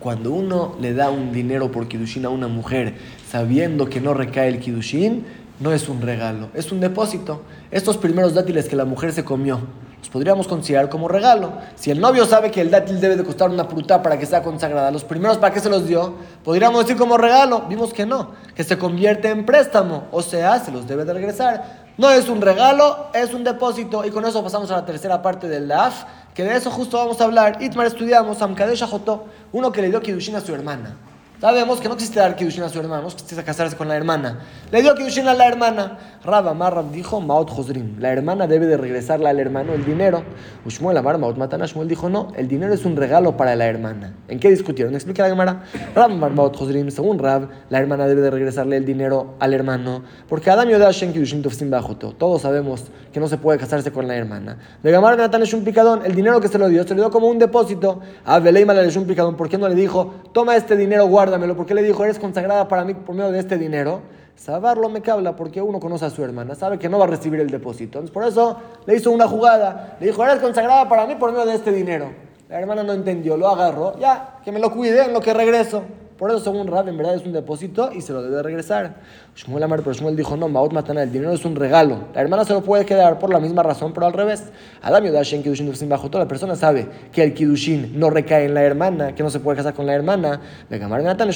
Cuando 0.00 0.32
uno 0.32 0.76
le 0.80 0.94
da 0.94 1.10
un 1.10 1.32
dinero 1.32 1.70
por 1.70 1.88
Kidushin 1.88 2.26
a 2.26 2.28
una 2.28 2.48
mujer 2.48 2.94
sabiendo 3.30 3.88
que 3.88 4.00
no 4.00 4.14
recae 4.14 4.48
el 4.48 4.60
Kidushin, 4.60 5.45
no 5.58 5.72
es 5.72 5.88
un 5.88 6.02
regalo, 6.02 6.48
es 6.54 6.70
un 6.70 6.80
depósito. 6.80 7.42
Estos 7.70 7.96
primeros 7.96 8.34
dátiles 8.34 8.68
que 8.68 8.76
la 8.76 8.84
mujer 8.84 9.12
se 9.12 9.24
comió, 9.24 9.60
los 9.98 10.10
podríamos 10.10 10.46
considerar 10.46 10.88
como 10.88 11.08
regalo. 11.08 11.52
Si 11.74 11.90
el 11.90 12.00
novio 12.00 12.26
sabe 12.26 12.50
que 12.50 12.60
el 12.60 12.70
dátil 12.70 13.00
debe 13.00 13.16
de 13.16 13.24
costar 13.24 13.50
una 13.50 13.64
fruta 13.64 14.02
para 14.02 14.18
que 14.18 14.26
sea 14.26 14.42
consagrada, 14.42 14.90
los 14.90 15.04
primeros 15.04 15.38
para 15.38 15.54
qué 15.54 15.60
se 15.60 15.70
los 15.70 15.86
dio, 15.86 16.14
podríamos 16.44 16.84
decir 16.84 16.96
como 16.96 17.16
regalo. 17.16 17.62
Vimos 17.68 17.92
que 17.92 18.04
no, 18.04 18.32
que 18.54 18.64
se 18.64 18.76
convierte 18.76 19.30
en 19.30 19.46
préstamo, 19.46 20.04
o 20.10 20.22
sea, 20.22 20.60
se 20.60 20.70
los 20.70 20.86
debe 20.86 21.04
de 21.04 21.14
regresar. 21.14 21.86
No 21.96 22.10
es 22.10 22.28
un 22.28 22.42
regalo, 22.42 23.06
es 23.14 23.32
un 23.32 23.42
depósito. 23.42 24.04
Y 24.04 24.10
con 24.10 24.26
eso 24.26 24.44
pasamos 24.44 24.70
a 24.70 24.76
la 24.76 24.84
tercera 24.84 25.22
parte 25.22 25.48
del 25.48 25.68
DAF, 25.68 26.04
que 26.34 26.44
de 26.44 26.54
eso 26.54 26.70
justo 26.70 26.98
vamos 26.98 27.18
a 27.22 27.24
hablar. 27.24 27.62
Itmar 27.62 27.86
estudiamos 27.86 28.42
Amkadesh 28.42 28.86
Joto, 28.86 29.24
uno 29.52 29.72
que 29.72 29.80
le 29.80 29.88
dio 29.88 30.02
Kidushin 30.02 30.36
a 30.36 30.42
su 30.42 30.54
hermana. 30.54 30.96
Sabemos 31.38 31.80
que 31.80 31.88
no 31.88 31.94
existe 31.94 32.18
dar 32.18 32.34
Kiddushin 32.34 32.62
a 32.62 32.70
su 32.70 32.80
hermano, 32.80 33.02
no 33.02 33.08
existe 33.08 33.44
casarse 33.44 33.76
con 33.76 33.88
la 33.88 33.94
hermana. 33.94 34.38
Le 34.72 34.80
dio 34.80 34.94
Kiddushin 34.94 35.28
a 35.28 35.34
la 35.34 35.46
hermana. 35.46 35.98
Rab 36.24 36.48
Amar 36.48 36.90
dijo, 36.90 37.20
Maot 37.20 37.50
Josrim, 37.50 38.00
la 38.00 38.10
hermana 38.10 38.46
debe 38.46 38.64
de 38.64 38.78
regresarle 38.78 39.28
al 39.28 39.38
hermano 39.38 39.74
el 39.74 39.84
dinero. 39.84 40.22
Ushmuel 40.64 40.96
Amar 40.96 41.18
Maot 41.18 41.36
Matana, 41.36 41.66
Shmuel 41.66 41.88
dijo, 41.88 42.08
no, 42.08 42.32
el 42.36 42.48
dinero 42.48 42.72
es 42.72 42.86
un 42.86 42.96
regalo 42.96 43.36
para 43.36 43.54
la 43.54 43.66
hermana. 43.66 44.14
¿En 44.28 44.40
qué 44.40 44.48
discutieron? 44.48 44.94
Explica 44.94 45.24
la 45.24 45.28
Gemara. 45.28 45.64
Rab 45.94 46.10
Amar 46.10 46.32
Maot 46.32 46.56
Josrim, 46.56 46.90
según 46.90 47.18
Rab, 47.18 47.50
la 47.68 47.80
hermana 47.80 48.08
debe 48.08 48.22
de 48.22 48.30
regresarle 48.30 48.78
el 48.78 48.86
dinero 48.86 49.34
al 49.38 49.52
hermano, 49.52 50.04
porque 50.30 50.50
Adam 50.50 50.70
Yoda 50.70 50.90
Shen 50.90 51.12
Kiddushin 51.12 51.42
Tofsim 51.42 51.68
Bajoto. 51.68 52.12
Todos 52.12 52.42
sabemos 52.42 52.84
que 53.12 53.20
no 53.20 53.28
se 53.28 53.36
puede 53.36 53.58
casarse 53.58 53.92
con 53.92 54.08
la 54.08 54.16
hermana. 54.16 54.56
De 54.82 54.90
Gamar 54.90 55.18
Natan 55.18 55.42
es 55.42 55.52
un 55.52 55.64
picadón, 55.64 56.00
el 56.06 56.14
dinero 56.14 56.40
que 56.40 56.48
se 56.48 56.56
lo 56.56 56.68
dio, 56.70 56.82
se 56.84 56.94
lo 56.94 57.02
dio 57.02 57.10
como 57.10 57.28
un 57.28 57.38
depósito. 57.38 58.00
A 58.24 58.38
Beleima 58.38 58.72
le 58.72 58.86
es 58.86 58.96
un 58.96 59.04
picadón, 59.04 59.36
¿por 59.36 59.50
qué 59.50 59.58
no 59.58 59.68
le 59.68 59.74
dijo, 59.74 60.14
toma 60.32 60.56
este 60.56 60.76
dinero, 60.76 61.06
guarda? 61.06 61.25
Guárdamelo, 61.26 61.56
porque 61.56 61.74
le 61.74 61.82
dijo, 61.82 62.04
eres 62.04 62.20
consagrada 62.20 62.68
para 62.68 62.84
mí 62.84 62.94
por 62.94 63.14
medio 63.14 63.32
de 63.32 63.40
este 63.40 63.58
dinero. 63.58 64.00
Sabarlo 64.36 64.88
me 64.88 65.00
cabla 65.00 65.34
porque 65.34 65.60
uno 65.60 65.80
conoce 65.80 66.04
a 66.04 66.10
su 66.10 66.22
hermana, 66.22 66.54
sabe 66.54 66.78
que 66.78 66.88
no 66.88 66.98
va 66.98 67.06
a 67.06 67.08
recibir 67.08 67.40
el 67.40 67.50
depósito. 67.50 67.98
Entonces, 67.98 68.10
por 68.12 68.24
eso 68.24 68.56
le 68.86 68.94
hizo 68.94 69.10
una 69.10 69.26
jugada. 69.26 69.96
Le 69.98 70.06
dijo, 70.06 70.22
eres 70.22 70.38
consagrada 70.38 70.88
para 70.88 71.04
mí 71.06 71.16
por 71.16 71.32
medio 71.32 71.46
de 71.46 71.54
este 71.54 71.72
dinero. 71.72 72.10
La 72.48 72.60
hermana 72.60 72.84
no 72.84 72.92
entendió, 72.92 73.36
lo 73.36 73.48
agarró, 73.48 73.98
ya, 73.98 74.38
que 74.44 74.52
me 74.52 74.60
lo 74.60 74.70
cuide 74.70 75.06
en 75.06 75.12
lo 75.12 75.20
que 75.20 75.34
regreso. 75.34 75.82
Por 76.18 76.30
eso, 76.30 76.40
según 76.40 76.66
Rab, 76.66 76.88
en 76.88 76.96
verdad 76.96 77.14
es 77.14 77.26
un 77.26 77.32
depósito 77.32 77.92
y 77.92 78.00
se 78.00 78.14
lo 78.14 78.22
debe 78.22 78.42
regresar. 78.42 78.94
Shmuel 79.34 79.62
Amar, 79.62 79.80
pero 79.80 79.92
Shmuel 79.92 80.16
dijo, 80.16 80.34
no, 80.36 80.48
Maot 80.48 80.72
Matana, 80.72 81.02
el 81.02 81.12
dinero 81.12 81.32
es 81.32 81.44
un 81.44 81.56
regalo. 81.56 82.08
La 82.14 82.22
hermana 82.22 82.44
se 82.46 82.54
lo 82.54 82.62
puede 82.62 82.86
quedar 82.86 83.18
por 83.18 83.30
la 83.30 83.38
misma 83.38 83.62
razón, 83.62 83.92
pero 83.92 84.06
al 84.06 84.14
revés. 84.14 84.44
Adam 84.80 85.04
Yodashen 85.04 85.42
Kidushin 85.42 85.88
bajo 85.90 86.08
toda 86.08 86.24
la 86.24 86.28
persona 86.28 86.56
sabe 86.56 86.88
que 87.12 87.22
el 87.22 87.34
Kidushin 87.34 87.98
no 88.00 88.08
recae 88.08 88.46
en 88.46 88.54
la 88.54 88.62
hermana, 88.62 89.14
que 89.14 89.22
no 89.22 89.28
se 89.28 89.40
puede 89.40 89.58
casar 89.58 89.74
con 89.74 89.84
la 89.84 89.94
hermana. 89.94 90.40
Vegamar 90.70 91.02
Natan, 91.02 91.30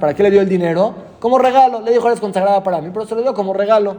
¿para 0.00 0.14
qué 0.14 0.22
le 0.22 0.30
dio 0.30 0.40
el 0.40 0.48
dinero? 0.48 0.94
Como 1.20 1.38
regalo. 1.38 1.82
Le 1.82 1.92
dijo, 1.92 2.06
eres 2.06 2.20
consagrada 2.20 2.62
para 2.62 2.80
mí, 2.80 2.88
pero 2.90 3.04
se 3.04 3.14
lo 3.14 3.20
dio 3.20 3.34
como 3.34 3.52
regalo. 3.52 3.98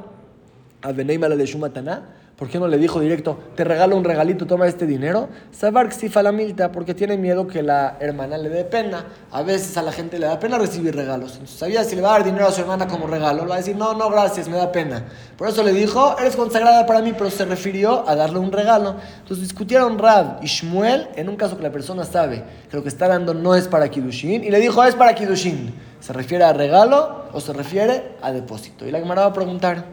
A 0.82 0.92
Beneima 0.92 1.30
le 1.30 1.38
de 1.38 1.46
Shumatana 1.46 2.23
¿Por 2.38 2.50
qué 2.50 2.58
no 2.58 2.68
le 2.68 2.80
dijo 2.80 3.00
directo, 3.00 3.38
te 3.56 3.64
regalo 3.64 3.96
un 3.96 4.04
regalito, 4.04 4.48
toma 4.48 4.68
este 4.68 4.88
dinero? 4.88 5.30
Sabar 5.52 5.90
la 6.24 6.32
milta, 6.32 6.72
porque 6.72 6.96
tiene 6.96 7.16
miedo 7.16 7.46
que 7.46 7.62
la 7.62 7.98
hermana 8.00 8.40
le 8.40 8.50
dé 8.50 8.64
pena. 8.64 9.06
A 9.32 9.44
veces 9.44 9.78
a 9.78 9.84
la 9.84 9.92
gente 9.92 10.18
le 10.18 10.26
da 10.26 10.40
pena 10.40 10.58
recibir 10.58 10.96
regalos. 10.96 11.34
Entonces, 11.34 11.60
sabía 11.60 11.84
si 11.84 11.96
le 11.96 12.02
va 12.02 12.10
a 12.10 12.12
dar 12.14 12.24
dinero 12.24 12.48
a 12.48 12.52
su 12.52 12.62
hermana 12.62 12.88
como 12.88 13.06
regalo, 13.06 13.44
le 13.44 13.50
va 13.50 13.56
a 13.56 13.58
decir, 13.60 13.76
no, 13.76 13.94
no, 13.94 14.10
gracias, 14.10 14.50
me 14.50 14.58
da 14.58 14.72
pena. 14.72 15.06
Por 15.38 15.48
eso 15.48 15.62
le 15.62 15.74
dijo, 15.74 16.18
eres 16.18 16.36
consagrada 16.36 16.88
para 16.88 17.02
mí, 17.02 17.14
pero 17.16 17.30
se 17.30 17.46
refirió 17.46 18.04
a 18.10 18.16
darle 18.16 18.40
un 18.40 18.52
regalo. 18.52 18.96
Entonces 19.20 19.48
discutieron 19.48 20.00
Rab 20.00 20.40
y 20.42 20.48
Shmuel 20.48 21.10
en 21.16 21.30
un 21.30 21.36
caso 21.36 21.56
que 21.56 21.64
la 21.64 21.72
persona 21.72 22.04
sabe 22.04 22.44
que 22.68 22.76
lo 22.76 22.82
que 22.82 22.90
está 22.90 23.08
dando 23.08 23.36
no 23.36 23.54
es 23.54 23.68
para 23.68 23.90
Kidushin, 23.90 24.44
y 24.44 24.50
le 24.50 24.60
dijo, 24.60 24.84
es 24.84 24.96
para 24.96 25.14
Kidushin. 25.14 25.72
¿Se 26.00 26.12
refiere 26.12 26.44
a 26.44 26.52
regalo 26.52 27.26
o 27.32 27.40
se 27.40 27.54
refiere 27.54 28.16
a 28.24 28.32
depósito? 28.32 28.88
Y 28.88 28.92
la 28.92 29.00
Gemara 29.00 29.22
va 29.22 29.28
a 29.28 29.34
preguntar. 29.34 29.86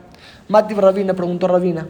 Mati 0.48 0.74
Rabina 0.74 1.14
preguntó 1.14 1.46
a 1.46 1.50
Rabina. 1.50 1.86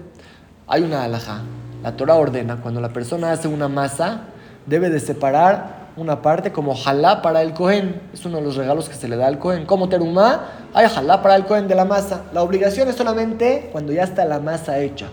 Hay 0.72 0.84
una 0.84 1.02
alhaja. 1.02 1.40
La 1.82 1.96
Torah 1.96 2.14
ordena, 2.14 2.58
cuando 2.62 2.80
la 2.80 2.90
persona 2.90 3.32
hace 3.32 3.48
una 3.48 3.66
masa, 3.66 4.26
debe 4.66 4.88
de 4.88 5.00
separar 5.00 5.88
una 5.96 6.22
parte 6.22 6.52
como 6.52 6.76
jalá 6.76 7.22
para 7.22 7.42
el 7.42 7.54
cohen. 7.54 8.00
Es 8.14 8.24
uno 8.24 8.36
de 8.36 8.44
los 8.44 8.54
regalos 8.54 8.88
que 8.88 8.94
se 8.94 9.08
le 9.08 9.16
da 9.16 9.26
al 9.26 9.40
cohen. 9.40 9.66
Como 9.66 9.88
terumá, 9.88 10.44
hay 10.72 10.88
jalá 10.88 11.22
para 11.22 11.34
el 11.34 11.44
cohen 11.44 11.66
de 11.66 11.74
la 11.74 11.84
masa. 11.84 12.22
La 12.32 12.42
obligación 12.42 12.88
es 12.88 12.94
solamente 12.94 13.70
cuando 13.72 13.92
ya 13.92 14.04
está 14.04 14.24
la 14.24 14.38
masa 14.38 14.78
hecha. 14.78 15.08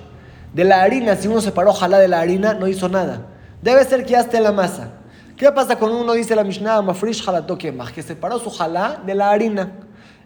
De 0.54 0.64
la 0.64 0.84
harina, 0.84 1.16
si 1.16 1.28
uno 1.28 1.42
separó 1.42 1.74
jalá 1.74 1.98
de 1.98 2.08
la 2.08 2.20
harina, 2.20 2.54
no 2.54 2.68
hizo 2.68 2.88
nada. 2.88 3.22
Debe 3.64 3.84
ser 3.84 4.06
que 4.06 4.12
ya 4.12 4.20
esté 4.20 4.40
la 4.40 4.52
masa. 4.52 4.90
¿Qué 5.38 5.52
pasa 5.52 5.78
cuando 5.78 6.00
uno 6.00 6.14
dice 6.14 6.36
la 6.36 6.44
Mishnah, 6.44 6.84
mafrish 6.84 7.26
más 7.74 7.92
que 7.92 8.04
separó 8.04 8.38
su 8.38 8.52
jalá 8.52 9.02
de 9.04 9.16
la 9.16 9.32
harina? 9.32 9.72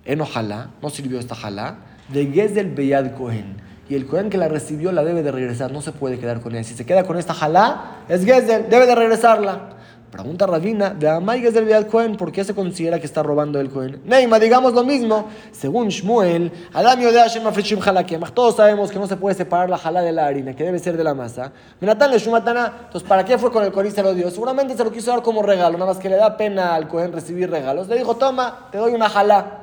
En 0.04 0.20
ojalá, 0.20 0.72
no 0.82 0.90
sirvió 0.90 1.20
esta 1.20 1.36
jalá, 1.36 1.78
de 2.10 2.26
Gezel 2.26 2.72
Beyad 2.72 3.14
Cohen 3.14 3.71
y 3.92 3.96
el 3.96 4.08
Cohen 4.08 4.30
que 4.30 4.38
la 4.38 4.48
recibió 4.48 4.94
la 4.94 5.04
debe 5.04 5.22
de 5.22 5.34
regresar, 5.34 5.74
no 5.74 5.82
se 5.82 5.92
puede 5.92 6.18
quedar 6.18 6.40
con 6.40 6.54
ella. 6.54 6.64
Si 6.64 6.76
se 6.76 6.86
queda 6.86 7.04
con 7.04 7.18
esta 7.18 7.34
jalá, 7.34 7.98
es 8.08 8.24
Gezel, 8.24 8.70
debe 8.70 8.86
de 8.86 8.96
regresarla. 8.96 9.72
Pregunta 10.10 10.48
Rabina, 10.48 10.92
de 10.92 11.10
Amay 11.10 11.42
Gezel 11.42 11.68
del 11.68 11.88
Cohen, 11.88 12.16
¿por 12.16 12.32
qué 12.32 12.46
se 12.46 12.56
considera 12.56 13.00
que 13.00 13.06
está 13.06 13.22
robando 13.22 13.60
el 13.60 13.70
Cohen? 13.70 14.02
Neima, 14.06 14.40
digamos 14.40 14.72
lo 14.74 14.86
mismo. 14.86 15.28
Según 15.52 15.90
Shmuel, 15.90 16.54
Adamio 16.72 17.12
de 17.12 17.20
Hashem 17.20 17.46
Afrishim 17.46 17.80
todos 18.34 18.56
sabemos 18.56 18.92
que 18.92 19.00
no 19.00 19.08
se 19.08 19.18
puede 19.18 19.36
separar 19.36 19.70
la 19.70 19.78
jalá 19.78 20.02
de 20.02 20.14
la 20.14 20.26
harina, 20.26 20.56
que 20.56 20.64
debe 20.64 20.80
ser 20.80 20.96
de 20.96 21.04
la 21.04 21.14
masa. 21.14 21.52
Menatan 21.82 22.12
le 22.12 22.20
Shumatana, 22.20 22.74
entonces, 22.86 23.08
¿para 23.08 23.26
qué 23.26 23.38
fue 23.38 23.52
con 23.52 23.66
el 23.66 23.74
Cohen 23.74 23.88
y 23.88 23.92
se 23.92 24.04
lo 24.04 24.14
dio? 24.14 24.32
Seguramente 24.32 24.78
se 24.78 24.86
lo 24.86 24.92
quiso 24.94 25.12
dar 25.12 25.22
como 25.22 25.44
regalo, 25.44 25.78
nada 25.78 25.92
más 25.92 26.02
que 26.02 26.08
le 26.08 26.16
da 26.16 26.38
pena 26.38 26.76
al 26.76 26.88
Cohen 26.88 27.12
recibir 27.12 27.52
regalos. 27.52 27.90
Le 27.90 27.98
dijo, 27.98 28.16
toma, 28.16 28.70
te 28.72 28.78
doy 28.78 28.94
una 28.94 29.10
jalá. 29.10 29.61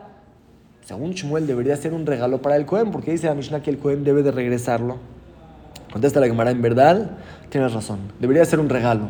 Según 0.88 1.10
Shmuel 1.10 1.46
debería 1.46 1.76
ser 1.76 1.92
un 1.92 2.06
regalo 2.06 2.40
para 2.40 2.56
el 2.56 2.64
Cohen, 2.64 2.90
porque 2.90 3.10
dice 3.10 3.26
la 3.26 3.34
Mishnah 3.34 3.60
que 3.60 3.68
el 3.68 3.76
Cohen 3.76 4.04
debe 4.04 4.22
de 4.22 4.30
regresarlo. 4.30 4.96
Contesta 5.92 6.18
la 6.18 6.28
Gemara, 6.28 6.50
en 6.50 6.62
verdad, 6.62 7.10
tienes 7.50 7.74
razón, 7.74 7.98
debería 8.18 8.42
ser 8.46 8.58
un 8.58 8.70
regalo. 8.70 9.02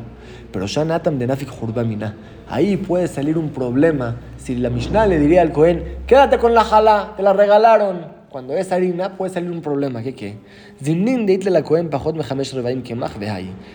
Pero 0.50 0.66
Shanatam 0.66 1.20
de 1.20 1.28
Nafik 1.28 1.50
Hurbamina, 1.62 2.16
ahí 2.48 2.76
puede 2.76 3.06
salir 3.06 3.38
un 3.38 3.50
problema. 3.50 4.16
Si 4.38 4.56
la 4.56 4.70
Mishnah 4.70 5.06
le 5.06 5.20
diría 5.20 5.40
al 5.40 5.52
Cohen, 5.52 5.98
quédate 6.08 6.38
con 6.38 6.52
la 6.52 6.64
jala, 6.64 7.12
te 7.16 7.22
la 7.22 7.32
regalaron. 7.32 8.06
Cuando 8.28 8.54
es 8.54 8.72
harina, 8.72 9.16
puede 9.16 9.32
salir 9.32 9.52
un 9.52 9.62
problema. 9.62 10.02
¿Qué 10.02 10.16
qué? 10.16 10.36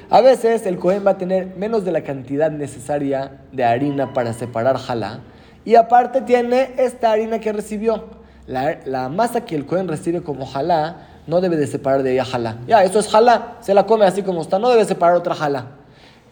A 0.10 0.22
veces 0.22 0.66
el 0.66 0.78
Cohen 0.78 1.08
va 1.08 1.12
a 1.12 1.18
tener 1.18 1.56
menos 1.56 1.86
de 1.86 1.92
la 1.94 2.04
cantidad 2.04 2.52
necesaria 2.52 3.40
de 3.54 3.64
harina 3.64 4.12
para 4.12 4.34
separar 4.34 4.78
jala 4.78 5.22
y 5.66 5.76
aparte 5.76 6.22
tiene 6.22 6.74
esta 6.78 7.12
harina 7.12 7.40
que 7.40 7.54
recibió. 7.54 8.24
La, 8.46 9.08
masa 9.10 9.46
que 9.46 9.56
el 9.56 9.66
Cohen 9.66 9.88
recibe 9.88 10.22
como 10.22 10.46
jalá 10.46 11.08
no 11.28 11.40
debe 11.40 11.56
de 11.56 11.68
separar 11.68 12.04
de 12.04 12.12
ella 12.14 12.26
jalá. 12.26 12.58
Ya, 12.68 12.84
eso 12.84 13.00
es 13.00 13.08
jalá. 13.08 13.58
Se 13.62 13.74
la 13.74 13.86
come 13.86 14.06
así 14.06 14.24
como 14.24 14.42
está. 14.42 14.60
No 14.60 14.70
debe 14.70 14.84
separar 14.84 15.16
otra 15.16 15.34
jalá. 15.34 15.68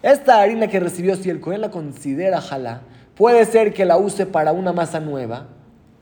Esta 0.02 0.41
harina 0.41 0.67
que 0.67 0.80
recibió, 0.80 1.15
si 1.15 1.30
el 1.30 1.39
Cohen 1.39 1.62
la 1.62 1.72
considera 1.72 2.41
jalá, 2.41 2.82
puede 3.15 3.46
ser 3.46 3.74
que 3.74 3.86
la 3.86 3.98
use 3.98 4.26
para 4.26 4.52
una 4.52 4.74
masa 4.74 5.00
nueva. 5.00 5.46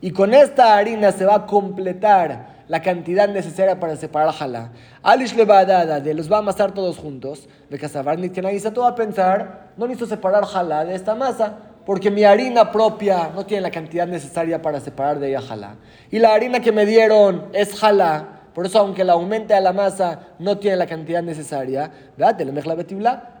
Y 0.00 0.10
con 0.10 0.34
esta 0.34 0.76
harina 0.76 1.12
se 1.12 1.24
va 1.24 1.36
a 1.36 1.46
completar 1.46 2.64
la 2.66 2.82
cantidad 2.82 3.28
necesaria 3.28 3.78
para 3.78 3.94
separar 3.94 4.32
jalá. 4.32 4.70
Alish 5.02 5.36
le 5.36 5.44
va 5.44 5.58
a 5.58 5.64
dar, 5.64 6.02
de 6.02 6.14
los 6.14 6.30
va 6.30 6.36
a 6.36 6.38
amasar 6.40 6.72
todos 6.72 6.96
juntos. 6.96 7.48
De 7.68 7.78
Casabar 7.78 8.18
ni 8.18 8.28
se 8.30 8.70
va 8.70 8.88
a 8.88 8.94
pensar, 8.96 9.70
no 9.76 9.86
necesito 9.86 10.08
separar 10.08 10.44
jalá 10.46 10.84
de 10.84 10.96
esta 10.96 11.14
masa 11.14 11.69
porque 11.84 12.10
mi 12.10 12.24
harina 12.24 12.70
propia 12.70 13.30
no 13.34 13.46
tiene 13.46 13.62
la 13.62 13.70
cantidad 13.70 14.06
necesaria 14.06 14.60
para 14.60 14.80
separar 14.80 15.18
de 15.18 15.28
ella 15.28 15.40
jalá. 15.40 15.76
Y 16.10 16.18
la 16.18 16.34
harina 16.34 16.60
que 16.60 16.72
me 16.72 16.86
dieron 16.86 17.46
es 17.52 17.74
jalá. 17.74 18.40
Por 18.54 18.66
eso, 18.66 18.80
aunque 18.80 19.04
la 19.04 19.12
aumente 19.12 19.54
a 19.54 19.60
la 19.60 19.72
masa, 19.72 20.28
no 20.40 20.58
tiene 20.58 20.76
la 20.76 20.86
cantidad 20.86 21.22
necesaria. 21.22 21.90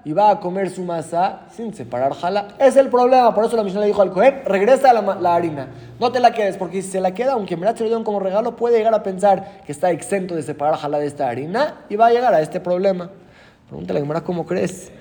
Y 0.04 0.12
va 0.12 0.30
a 0.30 0.40
comer 0.40 0.70
su 0.70 0.82
masa 0.82 1.40
sin 1.50 1.74
separar 1.74 2.14
jalá. 2.14 2.48
Es 2.58 2.76
el 2.76 2.88
problema. 2.88 3.34
Por 3.34 3.44
eso 3.44 3.56
la 3.56 3.64
misión 3.64 3.80
le 3.80 3.88
dijo 3.88 4.02
al 4.02 4.12
Cohen: 4.12 4.42
regresa 4.44 4.92
la, 4.92 5.16
la, 5.16 5.34
harina. 5.34 5.66
No 5.98 6.12
te 6.12 6.20
la 6.20 6.32
quedes, 6.32 6.56
porque 6.56 6.80
si 6.80 6.90
se 6.90 7.00
la 7.00 7.12
queda, 7.12 7.32
aunque 7.32 7.56
me 7.56 7.66
la 7.66 7.72
dieron 7.72 8.04
como 8.04 8.20
regalo, 8.20 8.54
puede 8.54 8.78
llegar 8.78 8.94
a 8.94 9.02
pensar 9.02 9.60
que 9.66 9.72
está 9.72 9.90
exento 9.90 10.36
de 10.36 10.42
separar 10.42 10.76
jalá 10.78 10.98
de 10.98 11.06
esta 11.06 11.28
harina 11.28 11.84
y 11.88 11.96
va 11.96 12.06
a 12.06 12.10
llegar 12.12 12.32
a 12.32 12.40
este 12.40 12.60
problema. 12.60 13.10
Pregúntale 13.68 14.00
a 14.00 14.20
¿cómo 14.22 14.46
crees? 14.46 14.92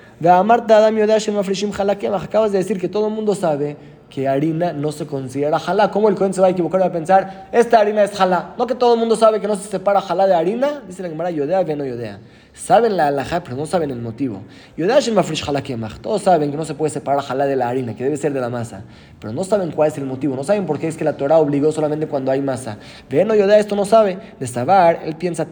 Acabas 2.21 2.51
de 2.51 2.57
decir 2.57 2.79
que 2.79 2.89
todo 2.89 3.07
el 3.07 3.13
mundo 3.13 3.35
sabe 3.35 3.77
que 4.09 4.27
harina 4.27 4.73
no 4.73 4.91
se 4.91 5.05
considera 5.05 5.59
jalá. 5.59 5.91
¿Cómo 5.91 6.09
el 6.09 6.15
Cohen 6.15 6.33
se 6.33 6.41
va 6.41 6.47
a 6.47 6.49
equivocar 6.49 6.81
y 6.81 6.83
va 6.83 6.87
a 6.87 6.91
pensar, 6.91 7.47
esta 7.51 7.79
harina 7.79 8.03
es 8.03 8.11
jalá? 8.11 8.53
No 8.57 8.67
que 8.67 8.75
todo 8.75 8.95
el 8.95 8.99
mundo 8.99 9.15
sabe 9.15 9.39
que 9.39 9.47
no 9.47 9.55
se 9.55 9.69
separa 9.69 10.01
jalá 10.01 10.27
de 10.27 10.33
harina, 10.33 10.81
dice 10.87 11.03
la 11.03 11.09
Gemara, 11.09 11.31
yodea, 11.31 11.63
no 11.63 11.85
yodea. 11.85 12.19
Saben 12.53 12.97
la 12.97 13.07
alajá, 13.07 13.43
pero 13.43 13.55
no 13.55 13.65
saben 13.65 13.91
el 13.91 14.01
motivo. 14.01 14.41
Todos 16.01 16.21
saben 16.21 16.51
que 16.51 16.57
no 16.57 16.65
se 16.65 16.73
puede 16.73 16.89
separar 16.89 17.21
jalá 17.21 17.45
de 17.45 17.55
la 17.55 17.69
harina, 17.69 17.95
que 17.95 18.03
debe 18.03 18.17
ser 18.17 18.33
de 18.33 18.41
la 18.41 18.49
masa. 18.49 18.83
Pero 19.19 19.33
no 19.33 19.43
saben 19.43 19.71
cuál 19.71 19.89
es 19.89 19.97
el 19.97 20.05
motivo. 20.05 20.35
No 20.35 20.43
saben 20.43 20.65
por 20.65 20.79
qué 20.79 20.87
es 20.87 20.97
que 20.97 21.03
la 21.03 21.13
Torah 21.13 21.37
obligó 21.37 21.71
solamente 21.71 22.07
cuando 22.07 22.31
hay 22.31 22.41
masa. 22.41 22.77
Ven, 23.09 23.29
Yodea 23.29 23.59
esto 23.59 23.75
no 23.75 23.85
sabe. 23.85 24.17
De 24.39 24.47
Sabar, 24.47 25.01
él 25.05 25.15
piensa 25.15 25.47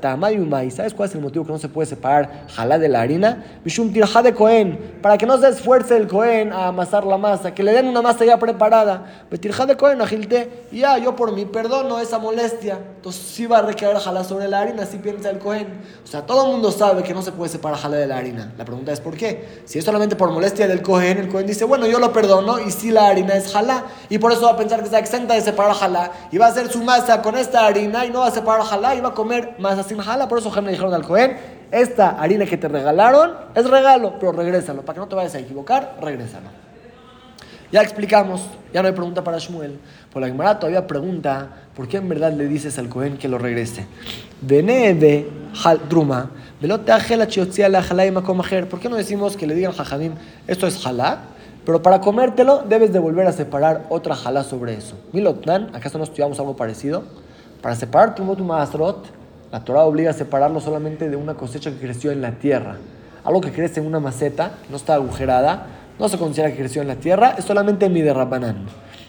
y 0.64 0.72
¿Sabes 0.72 0.94
cuál 0.94 1.10
es 1.10 1.16
el 1.16 1.22
motivo 1.22 1.46
que 1.46 1.52
no 1.52 1.60
se 1.60 1.70
puede 1.70 1.86
separar 1.86 2.48
jalá 2.50 2.80
de 2.80 2.90
la 2.90 3.02
harina? 3.02 3.44
Mishum 3.64 3.94
tirja 3.94 4.22
de 4.24 4.34
Cohen. 4.34 4.98
Para 5.02 5.18
que 5.18 5.26
no 5.26 5.38
se 5.38 5.50
esfuerce 5.50 5.96
el 5.96 6.08
Cohen 6.08 6.52
a 6.52 6.68
amasar 6.68 7.06
la 7.06 7.18
masa. 7.18 7.54
Que 7.54 7.64
le 7.64 7.74
den 7.74 7.88
una 7.88 8.02
masa 8.02 8.26
ya 8.26 8.38
preparada. 8.38 9.26
Tirja 9.40 9.66
de 9.66 9.78
Cohen, 9.78 10.02
agilte. 10.02 10.66
Ya, 10.72 10.98
yo 10.98 11.16
por 11.16 11.32
mí 11.32 11.46
perdono 11.46 12.00
esa 12.00 12.20
molestia. 12.20 12.80
Entonces 12.98 13.22
sí 13.22 13.46
va 13.46 13.60
a 13.60 13.62
recaer 13.62 13.98
jalá 13.98 14.24
sobre 14.24 14.48
la 14.48 14.62
harina, 14.62 14.84
así 14.84 14.98
piensa 14.98 15.30
el 15.30 15.40
Cohen. 15.40 15.68
O 16.04 16.08
sea, 16.08 16.26
todo 16.26 16.46
el 16.46 16.52
mundo 16.52 16.72
sabe 16.72 16.87
que 17.04 17.14
no 17.14 17.22
se 17.22 17.32
puede 17.32 17.52
separar 17.52 17.78
jalá 17.78 17.98
de 17.98 18.08
la 18.08 18.18
harina. 18.18 18.54
La 18.58 18.66
pregunta 18.66 18.92
es 18.92 19.00
¿por 19.00 19.16
qué? 19.16 19.62
Si 19.66 19.80
es 19.80 19.86
solamente 19.86 20.16
por 20.16 20.32
molestia 20.32 20.68
del 20.68 20.82
cohen, 20.82 21.18
el 21.18 21.28
cohen 21.28 21.46
dice, 21.46 21.66
bueno, 21.66 21.88
yo 21.88 22.00
lo 22.00 22.14
perdono 22.14 22.60
y 22.60 22.72
si 22.72 22.92
la 22.92 23.08
harina 23.08 23.36
es 23.36 23.52
jalá. 23.52 23.86
Y 24.10 24.18
por 24.18 24.32
eso 24.32 24.44
va 24.44 24.52
a 24.52 24.58
pensar 24.58 24.80
que 24.80 24.86
está 24.86 25.00
exenta 25.00 25.34
de 25.34 25.42
separar 25.42 25.74
jalá 25.76 26.12
y 26.32 26.38
va 26.38 26.48
a 26.48 26.50
hacer 26.50 26.72
su 26.72 26.84
masa 26.84 27.22
con 27.22 27.38
esta 27.38 27.66
harina 27.66 28.06
y 28.06 28.12
no 28.12 28.20
va 28.20 28.28
a 28.28 28.32
separar 28.32 28.66
jalá 28.66 28.96
y 28.96 29.02
va 29.02 29.10
a 29.10 29.14
comer 29.14 29.56
masa 29.60 29.84
sin 29.84 30.00
jalá. 30.00 30.28
Por 30.28 30.40
eso 30.40 30.54
le 30.62 30.72
dijeron 30.72 30.94
al 30.94 31.06
cohen, 31.06 31.38
esta 31.72 32.12
harina 32.12 32.46
que 32.46 32.58
te 32.58 32.68
regalaron 32.68 33.34
es 33.54 33.70
regalo, 33.70 34.14
pero 34.20 34.32
regrésalo. 34.32 34.84
Para 34.84 34.96
que 34.96 35.00
no 35.02 35.08
te 35.08 35.16
vayas 35.16 35.36
a 35.36 35.40
equivocar, 35.40 35.98
regrésalo. 36.02 36.50
Ya 37.72 37.82
explicamos, 37.82 38.42
ya 38.74 38.82
no 38.82 38.88
hay 38.88 38.94
pregunta 38.94 39.24
para 39.24 39.40
Shmuel. 39.40 39.80
La 40.20 40.28
Gemara 40.28 40.60
todavía 40.60 40.88
pregunta, 40.88 41.50
¿por 41.76 41.88
qué 41.88 41.98
en 41.98 42.10
verdad 42.10 42.34
le 42.34 42.48
dices 42.48 42.78
al 42.80 42.90
Cohen 42.90 43.18
que 43.18 43.28
lo 43.28 43.38
regrese? 43.38 43.86
¿Por 48.70 48.80
qué 48.80 48.90
no 48.90 48.96
decimos 48.96 49.38
que 49.38 49.48
le 49.48 49.56
digan 49.56 49.72
jajamim, 49.74 50.14
esto 50.48 50.68
es 50.68 50.78
jalá? 50.80 51.20
Pero 51.66 51.82
para 51.82 52.00
comértelo 52.00 52.64
debes 52.68 52.94
de 52.94 53.00
volver 53.00 53.28
a 53.28 53.32
separar 53.32 53.86
otra 53.90 54.16
jalá 54.16 54.44
sobre 54.44 54.74
eso. 54.76 54.96
Milotnan, 55.12 55.70
¿acaso 55.74 55.98
no 55.98 56.06
estudiamos 56.06 56.40
algo 56.40 56.56
parecido? 56.56 57.04
Para 57.62 57.76
separar 57.76 58.16
tu 58.16 58.24
Masrot, 58.24 59.06
la 59.52 59.64
Torah 59.64 59.84
obliga 59.84 60.12
a 60.12 60.14
separarlo 60.14 60.60
solamente 60.62 61.10
de 61.10 61.16
una 61.16 61.34
cosecha 61.34 61.70
que 61.72 61.78
creció 61.78 62.12
en 62.12 62.22
la 62.22 62.32
tierra. 62.32 62.78
Algo 63.24 63.42
que 63.42 63.52
crece 63.52 63.82
en 63.82 63.86
una 63.86 64.00
maceta, 64.00 64.52
no 64.70 64.78
está 64.78 64.94
agujerada, 64.94 65.68
no 66.00 66.08
se 66.08 66.18
considera 66.18 66.52
que 66.52 66.58
creció 66.58 66.82
en 66.82 66.88
la 66.88 66.96
tierra, 66.96 67.36
es 67.38 67.46
solamente 67.46 67.90
mi 67.90 68.02
derrabanán. 68.02 68.66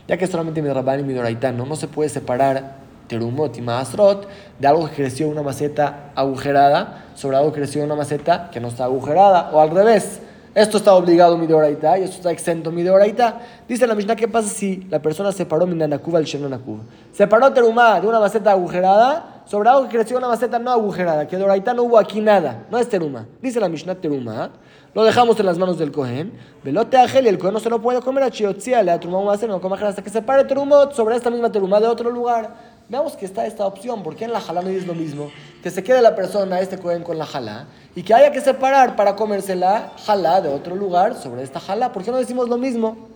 Ya 0.09 0.17
que 0.17 0.27
solamente 0.27 0.63
mi 0.63 0.69
derrabanán 0.69 1.01
y 1.01 1.05
mi 1.05 1.15
doraitán, 1.15 1.57
no 1.57 1.77
se 1.77 1.87
puede 1.87 2.09
separar 2.09 2.77
terumot 3.09 3.57
y 3.57 3.63
maasrot, 3.63 4.27
de 4.59 4.67
algo 4.67 4.89
que 4.89 4.95
creció 4.95 5.27
en 5.27 5.33
una 5.33 5.43
maceta 5.43 6.11
agujerada 6.15 7.05
sobre 7.15 7.37
algo 7.37 7.53
que 7.53 7.61
creció 7.61 7.83
en 7.83 7.87
una 7.87 7.97
maceta 7.97 8.51
que 8.51 8.59
no 8.59 8.69
está 8.69 8.85
agujerada, 8.85 9.51
o 9.53 9.61
al 9.61 9.71
revés. 9.71 10.21
Esto 10.55 10.79
está 10.79 10.95
obligado 10.95 11.37
mi 11.37 11.47
deoraita 11.47 11.99
y 11.99 12.05
esto 12.05 12.17
está 12.17 12.31
exento 12.31 12.73
mi 12.73 12.83
deoraita. 12.83 13.39
Dice 13.69 13.87
la 13.87 13.95
Mishnah, 13.95 14.17
¿qué 14.17 14.27
pasa 14.27 14.49
si 14.49 14.87
la 14.91 15.01
persona 15.01 15.31
separó 15.31 15.67
mi 15.67 15.77
nanakub 15.77 16.17
al 16.17 16.25
shenanakub? 16.25 16.81
Separó 17.13 17.53
terumá 17.53 18.01
de 18.01 18.09
una 18.09 18.19
maceta 18.19 18.51
agujerada 18.51 19.38
sobre 19.49 19.71
algo 19.71 19.85
que 19.85 19.97
creció 19.97 20.19
en 20.19 20.25
una 20.25 20.35
maceta 20.35 20.59
no 20.59 20.71
agujerada, 20.71 21.27
que 21.27 21.37
deoraita 21.37 21.73
no 21.73 21.85
hubo 21.85 21.99
aquí 21.99 22.21
nada, 22.21 22.67
no 22.71 22.79
es 22.79 22.89
teruma. 22.89 23.27
Dice 23.41 23.59
la 23.59 23.69
Mishnah, 23.69 23.95
teruma, 23.95 24.51
lo 24.93 25.05
dejamos 25.05 25.41
en 25.41 25.47
las 25.47 25.57
manos 25.57 25.79
del 25.79 25.91
Cohen, 25.91 26.33
velote 26.63 26.99
agel 26.99 27.25
y 27.25 27.29
el 27.29 27.39
Cohen 27.39 27.55
no 27.55 27.61
se 27.61 27.71
lo 27.71 27.81
puede 27.81 28.03
comer 28.03 28.25
a 28.25 28.31
chiotzia, 28.31 28.83
le 28.83 28.91
a 28.91 29.01
trumá 29.01 29.37
no 29.37 29.61
come 29.61 29.77
hasta 29.77 30.03
que 30.03 30.11
separe 30.11 30.45
terumot 30.45 30.93
sobre 30.93 31.17
esta 31.17 31.31
misma 31.31 31.51
teruma 31.51 31.81
de 31.81 31.87
otro 31.87 32.11
lugar. 32.11 32.79
Veamos 32.91 33.17
que 33.17 33.25
está 33.25 33.47
esta 33.47 33.67
opción, 33.67 34.03
porque 34.03 34.25
en 34.25 34.33
la 34.33 34.41
jalá 34.41 34.63
no 34.63 34.69
es 34.69 34.87
lo 34.87 34.95
mismo 34.95 35.31
que 35.63 35.71
se 35.71 35.83
quede 35.83 36.01
la 36.03 36.15
persona, 36.15 36.61
este 36.61 36.79
cohen, 36.79 37.03
con 37.03 37.19
la 37.19 37.27
jalá, 37.27 37.67
y 37.95 38.03
que 38.03 38.15
haya 38.15 38.31
que 38.33 38.41
separar 38.41 38.97
para 38.97 39.17
comérsela 39.17 39.93
jalá 40.07 40.41
de 40.41 40.49
otro 40.49 40.77
lugar 40.77 41.15
sobre 41.15 41.43
esta 41.43 41.59
jalá. 41.59 41.93
¿Por 41.93 42.03
qué 42.03 42.11
no 42.11 42.19
decimos 42.19 42.49
lo 42.49 42.59
mismo? 42.59 43.09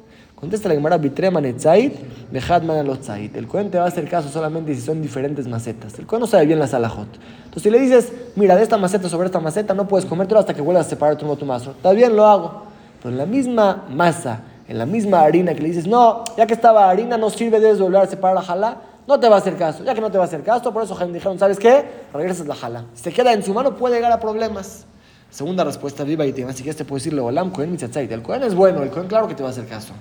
Contesta 0.42 0.68
la 0.68 0.74
Gemara 0.74 0.98
Bitreman 0.98 1.44
etzait, 1.44 1.94
Behadman 2.33 2.85
El 3.33 3.46
cohen 3.46 3.70
te 3.70 3.78
va 3.78 3.85
a 3.85 3.87
hacer 3.87 4.09
caso 4.09 4.28
solamente 4.28 4.74
si 4.74 4.81
son 4.81 5.00
diferentes 5.00 5.46
macetas. 5.46 5.96
El 6.00 6.05
cohen 6.05 6.18
no 6.18 6.26
sabe 6.26 6.46
bien 6.46 6.59
la 6.59 6.66
salajot. 6.66 7.07
Entonces, 7.44 7.62
si 7.62 7.70
le 7.70 7.78
dices, 7.78 8.12
mira, 8.35 8.57
de 8.57 8.64
esta 8.64 8.76
maceta 8.76 9.09
sobre 9.09 9.26
esta 9.26 9.38
maceta 9.38 9.72
no 9.72 9.87
puedes 9.87 10.05
comértelo 10.05 10.40
hasta 10.40 10.52
que 10.52 10.61
vuelvas 10.61 10.87
a 10.87 10.90
separar 10.90 11.16
tu 11.16 11.37
tu 11.37 11.46
mazo. 11.46 11.70
Está 11.70 11.92
bien, 11.92 12.16
lo 12.16 12.26
hago. 12.26 12.64
Pero 13.00 13.11
en 13.11 13.18
la 13.18 13.26
misma 13.26 13.85
masa, 13.88 14.40
en 14.66 14.78
la 14.78 14.85
misma 14.85 15.20
harina 15.20 15.55
que 15.55 15.62
le 15.62 15.68
dices, 15.68 15.87
no, 15.87 16.24
ya 16.37 16.44
que 16.44 16.55
estaba 16.55 16.90
harina, 16.90 17.16
no 17.16 17.31
sirve, 17.31 17.61
de 17.61 17.74
volver 17.74 18.02
a 18.02 18.07
separar 18.09 18.35
la 18.35 18.42
jalá 18.42 18.76
no 19.07 19.20
te 19.20 19.28
va 19.28 19.37
a 19.37 19.38
hacer 19.38 19.57
caso. 19.57 19.85
Ya 19.85 19.94
que 19.94 20.00
no 20.00 20.11
te 20.11 20.18
va 20.18 20.24
a 20.24 20.26
hacer 20.26 20.42
caso, 20.42 20.72
por 20.72 20.83
eso 20.83 20.96
dijeron, 21.07 21.38
¿sabes 21.38 21.61
qué? 21.61 21.85
Regresas 22.12 22.48
la 22.48 22.57
jala. 22.57 22.85
Si 22.94 23.05
se 23.05 23.12
queda 23.12 23.33
en 23.33 23.44
su 23.44 23.55
mano, 23.55 23.76
puede 23.76 23.94
llegar 23.94 24.11
a 24.11 24.18
problemas. 24.18 24.87
Segunda 25.33 25.64
respuesta, 25.64 26.05
viva 26.05 26.27
y 26.27 26.42
así 26.42 26.62
que 26.62 26.75
te 26.75 26.85
puede 26.85 27.01
decirle, 27.01 27.23
Olam, 27.23 27.53
Cohen, 27.53 27.79
El 27.81 28.23
Cohen 28.23 28.42
es 28.42 28.55
bueno, 28.55 28.83
el 28.83 28.90
Cohen 28.90 29.09
claro 29.09 29.27
que 29.29 29.35
te 29.35 29.42
va 29.42 29.49
a 29.49 29.53
hacer 29.53 29.66
caso. 29.66 29.95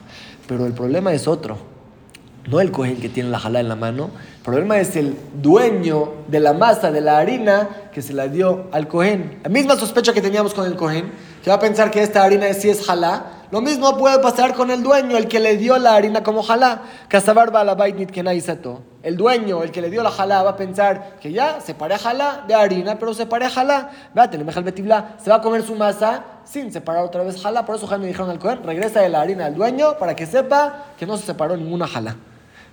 Pero 0.45 0.65
el 0.65 0.73
problema 0.73 1.13
es 1.13 1.25
otro. 1.25 1.57
No 2.49 2.59
el 2.59 2.69
Cohen 2.69 2.97
que 2.97 3.07
tiene 3.07 3.29
la 3.29 3.39
jala 3.39 3.61
en 3.61 3.69
la 3.69 3.77
mano, 3.77 4.09
el 4.35 4.41
problema 4.43 4.77
es 4.79 4.97
el 4.97 5.15
dueño 5.41 6.11
de 6.27 6.41
la 6.41 6.51
masa, 6.51 6.91
de 6.91 6.99
la 6.99 7.17
harina, 7.17 7.69
que 7.93 8.01
se 8.01 8.11
la 8.11 8.27
dio 8.27 8.65
al 8.73 8.89
Cohen. 8.89 9.39
La 9.43 9.49
misma 9.49 9.77
sospecha 9.77 10.11
que 10.11 10.21
teníamos 10.21 10.53
con 10.53 10.65
el 10.65 10.75
Cohen, 10.75 11.09
que 11.41 11.49
va 11.49 11.55
a 11.55 11.59
pensar 11.59 11.91
que 11.91 12.03
esta 12.03 12.23
harina 12.23 12.53
sí 12.53 12.69
es 12.69 12.85
jalá, 12.85 13.45
lo 13.51 13.61
mismo 13.61 13.97
puede 13.97 14.19
pasar 14.19 14.53
con 14.53 14.69
el 14.69 14.83
dueño, 14.83 15.15
el 15.15 15.29
que 15.29 15.39
le 15.39 15.55
dio 15.55 15.77
la 15.77 15.95
harina 15.95 16.23
como 16.23 16.43
jalá. 16.43 16.81
El 19.03 19.17
dueño, 19.17 19.63
el 19.63 19.71
que 19.71 19.81
le 19.81 19.89
dio 19.89 20.03
la 20.03 20.11
jalá, 20.11 20.43
va 20.43 20.51
a 20.51 20.55
pensar 20.55 21.17
que 21.19 21.31
ya 21.31 21.59
se 21.59 21.73
pare 21.73 21.97
jalá 21.97 22.43
de 22.47 22.53
harina, 22.53 22.99
pero 22.99 23.15
se 23.15 23.25
pare 23.25 23.49
jalá. 23.49 23.89
Se 24.13 25.29
va 25.29 25.35
a 25.37 25.41
comer 25.41 25.63
su 25.63 25.75
masa 25.75 26.23
sin 26.45 26.71
separar 26.71 27.03
otra 27.03 27.23
vez 27.23 27.41
jalá. 27.41 27.65
Por 27.65 27.75
eso 27.75 27.87
Jaime 27.87 28.05
dijeron 28.05 28.29
al 28.29 28.37
Cohen, 28.37 28.61
regresa 28.63 29.01
de 29.01 29.09
la 29.09 29.21
harina 29.21 29.47
al 29.47 29.55
dueño 29.55 29.97
para 29.97 30.15
que 30.15 30.27
sepa 30.27 30.85
que 30.99 31.07
no 31.07 31.17
se 31.17 31.25
separó 31.25 31.57
ninguna 31.57 31.87
jalá. 31.87 32.15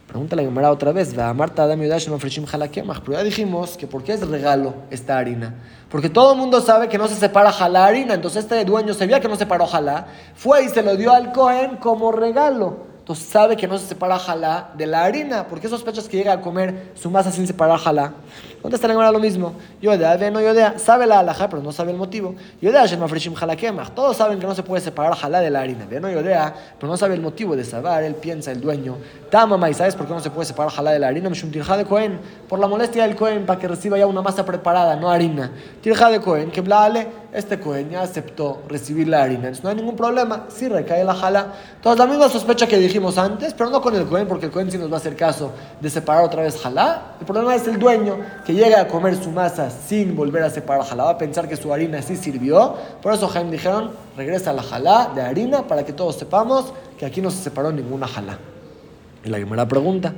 Pregúntale 0.06 0.40
a 0.42 0.44
Gemara 0.46 0.70
otra 0.70 0.92
vez, 0.92 1.18
va 1.18 1.32
Marta 1.34 1.64
Adam 1.64 1.80
Pero 1.80 3.12
ya 3.12 3.22
dijimos 3.22 3.76
que 3.76 3.86
por 3.86 4.02
qué 4.02 4.14
es 4.14 4.26
regalo 4.26 4.74
esta 4.90 5.18
harina. 5.18 5.54
Porque 5.90 6.08
todo 6.08 6.32
el 6.32 6.38
mundo 6.38 6.62
sabe 6.62 6.88
que 6.88 6.96
no 6.96 7.08
se 7.08 7.14
separa 7.14 7.52
jalá 7.52 7.84
harina. 7.84 8.14
Entonces 8.14 8.44
este 8.44 8.64
dueño 8.64 8.94
sabía 8.94 9.20
que 9.20 9.28
no 9.28 9.36
separó 9.36 9.66
jalá. 9.66 10.06
Fue 10.34 10.64
y 10.64 10.68
se 10.68 10.82
lo 10.82 10.96
dio 10.96 11.12
al 11.12 11.32
Cohen 11.32 11.76
como 11.76 12.10
regalo. 12.10 12.87
Entonces 13.08 13.26
sabe 13.26 13.56
que 13.56 13.66
no 13.66 13.78
se 13.78 13.86
separa 13.86 14.18
jalá 14.18 14.70
de 14.76 14.86
la 14.86 15.02
harina. 15.02 15.48
¿Por 15.48 15.58
qué 15.60 15.66
sospechas 15.66 16.06
que 16.06 16.18
llega 16.18 16.34
a 16.34 16.42
comer 16.42 16.92
su 16.94 17.10
masa 17.10 17.32
sin 17.32 17.46
separar 17.46 17.78
jalá? 17.78 18.12
¿Dónde 18.62 18.74
está 18.74 18.88
la 18.88 18.94
Gemara 18.94 19.12
lo 19.12 19.20
mismo? 19.20 19.52
Yodea, 19.80 20.16
ve 20.16 20.30
no 20.32 20.40
yodea. 20.40 20.78
Sabe 20.78 21.06
la 21.06 21.20
alajá, 21.20 21.48
pero 21.48 21.62
no 21.62 21.70
sabe 21.70 21.92
el 21.92 21.96
motivo. 21.96 22.34
Yodea, 22.60 22.84
mafreshim 22.96 23.34
jalakemach. 23.34 23.90
Todos 23.90 24.16
saben 24.16 24.40
que 24.40 24.46
no 24.46 24.54
se 24.54 24.64
puede 24.64 24.82
separar 24.82 25.14
jalá 25.14 25.40
de 25.40 25.48
la 25.48 25.60
harina. 25.60 25.86
Ve 25.88 26.00
no 26.00 26.10
yodea, 26.10 26.54
pero 26.78 26.90
no 26.90 26.96
sabe 26.96 27.14
el 27.14 27.20
motivo 27.20 27.54
de 27.54 27.64
saber. 27.64 28.02
Él 28.02 28.16
piensa, 28.16 28.50
el 28.50 28.60
dueño. 28.60 28.96
Tamama, 29.30 29.70
¿y 29.70 29.74
sabes 29.74 29.94
por 29.94 30.06
qué 30.06 30.12
no 30.12 30.20
se 30.20 30.30
puede 30.30 30.46
separar 30.46 30.72
jalá 30.72 30.90
de 30.90 30.98
la 30.98 31.06
harina? 31.06 31.30
Mishum 31.30 31.52
tirja 31.52 31.76
de 31.76 31.84
Cohen. 31.84 32.18
Por 32.48 32.58
la 32.58 32.66
molestia 32.66 33.04
del 33.04 33.14
Cohen, 33.14 33.46
para 33.46 33.60
que 33.60 33.68
reciba 33.68 33.96
ya 33.96 34.06
una 34.06 34.22
masa 34.22 34.44
preparada, 34.44 34.96
no 34.96 35.08
harina. 35.08 35.52
Tirja 35.80 36.10
de 36.10 36.20
Cohen, 36.20 36.50
que 36.50 36.60
blale, 36.60 37.06
este 37.32 37.60
Cohen 37.60 37.90
ya 37.90 38.02
aceptó 38.02 38.62
recibir 38.68 39.06
la 39.06 39.22
harina. 39.22 39.48
Entonces 39.48 39.62
no 39.62 39.70
hay 39.70 39.76
ningún 39.76 39.96
problema. 39.96 40.46
Si 40.48 40.68
recae 40.68 41.04
la 41.04 41.14
jalá. 41.14 41.52
Entonces 41.76 41.98
la 41.98 42.06
misma 42.06 42.28
sospecha 42.28 42.66
que 42.66 42.78
dijimos 42.78 43.18
antes, 43.18 43.54
pero 43.54 43.70
no 43.70 43.80
con 43.80 43.94
el 43.94 44.06
Cohen, 44.06 44.26
porque 44.26 44.46
el 44.46 44.52
Cohen 44.52 44.70
sí 44.70 44.78
nos 44.78 44.90
va 44.90 44.94
a 44.94 44.98
hacer 44.98 45.14
caso 45.14 45.52
de 45.80 45.90
separar 45.90 46.24
otra 46.24 46.42
vez 46.42 46.60
jalá. 46.60 47.14
El 47.20 47.26
problema 47.26 47.54
es 47.54 47.68
el 47.68 47.78
dueño 47.78 48.16
que 48.48 48.54
llega 48.54 48.80
a 48.80 48.88
comer 48.88 49.14
su 49.14 49.30
masa 49.30 49.68
sin 49.68 50.16
volver 50.16 50.42
a 50.42 50.48
separar 50.48 50.82
jalá, 50.82 51.04
va 51.04 51.10
a 51.10 51.18
pensar 51.18 51.46
que 51.46 51.54
su 51.54 51.70
harina 51.70 52.00
sí 52.00 52.16
sirvió. 52.16 52.76
Por 53.02 53.12
eso 53.12 53.28
Jaime 53.28 53.50
dijeron, 53.50 53.90
regresa 54.16 54.54
la 54.54 54.62
jalá 54.62 55.12
de 55.14 55.20
harina 55.20 55.68
para 55.68 55.84
que 55.84 55.92
todos 55.92 56.16
sepamos 56.16 56.72
que 56.98 57.04
aquí 57.04 57.20
no 57.20 57.30
se 57.30 57.42
separó 57.42 57.70
ninguna 57.72 58.08
jalá. 58.08 58.38
Y 59.22 59.28
la 59.28 59.36
primera 59.36 59.68
pregunta, 59.68 60.14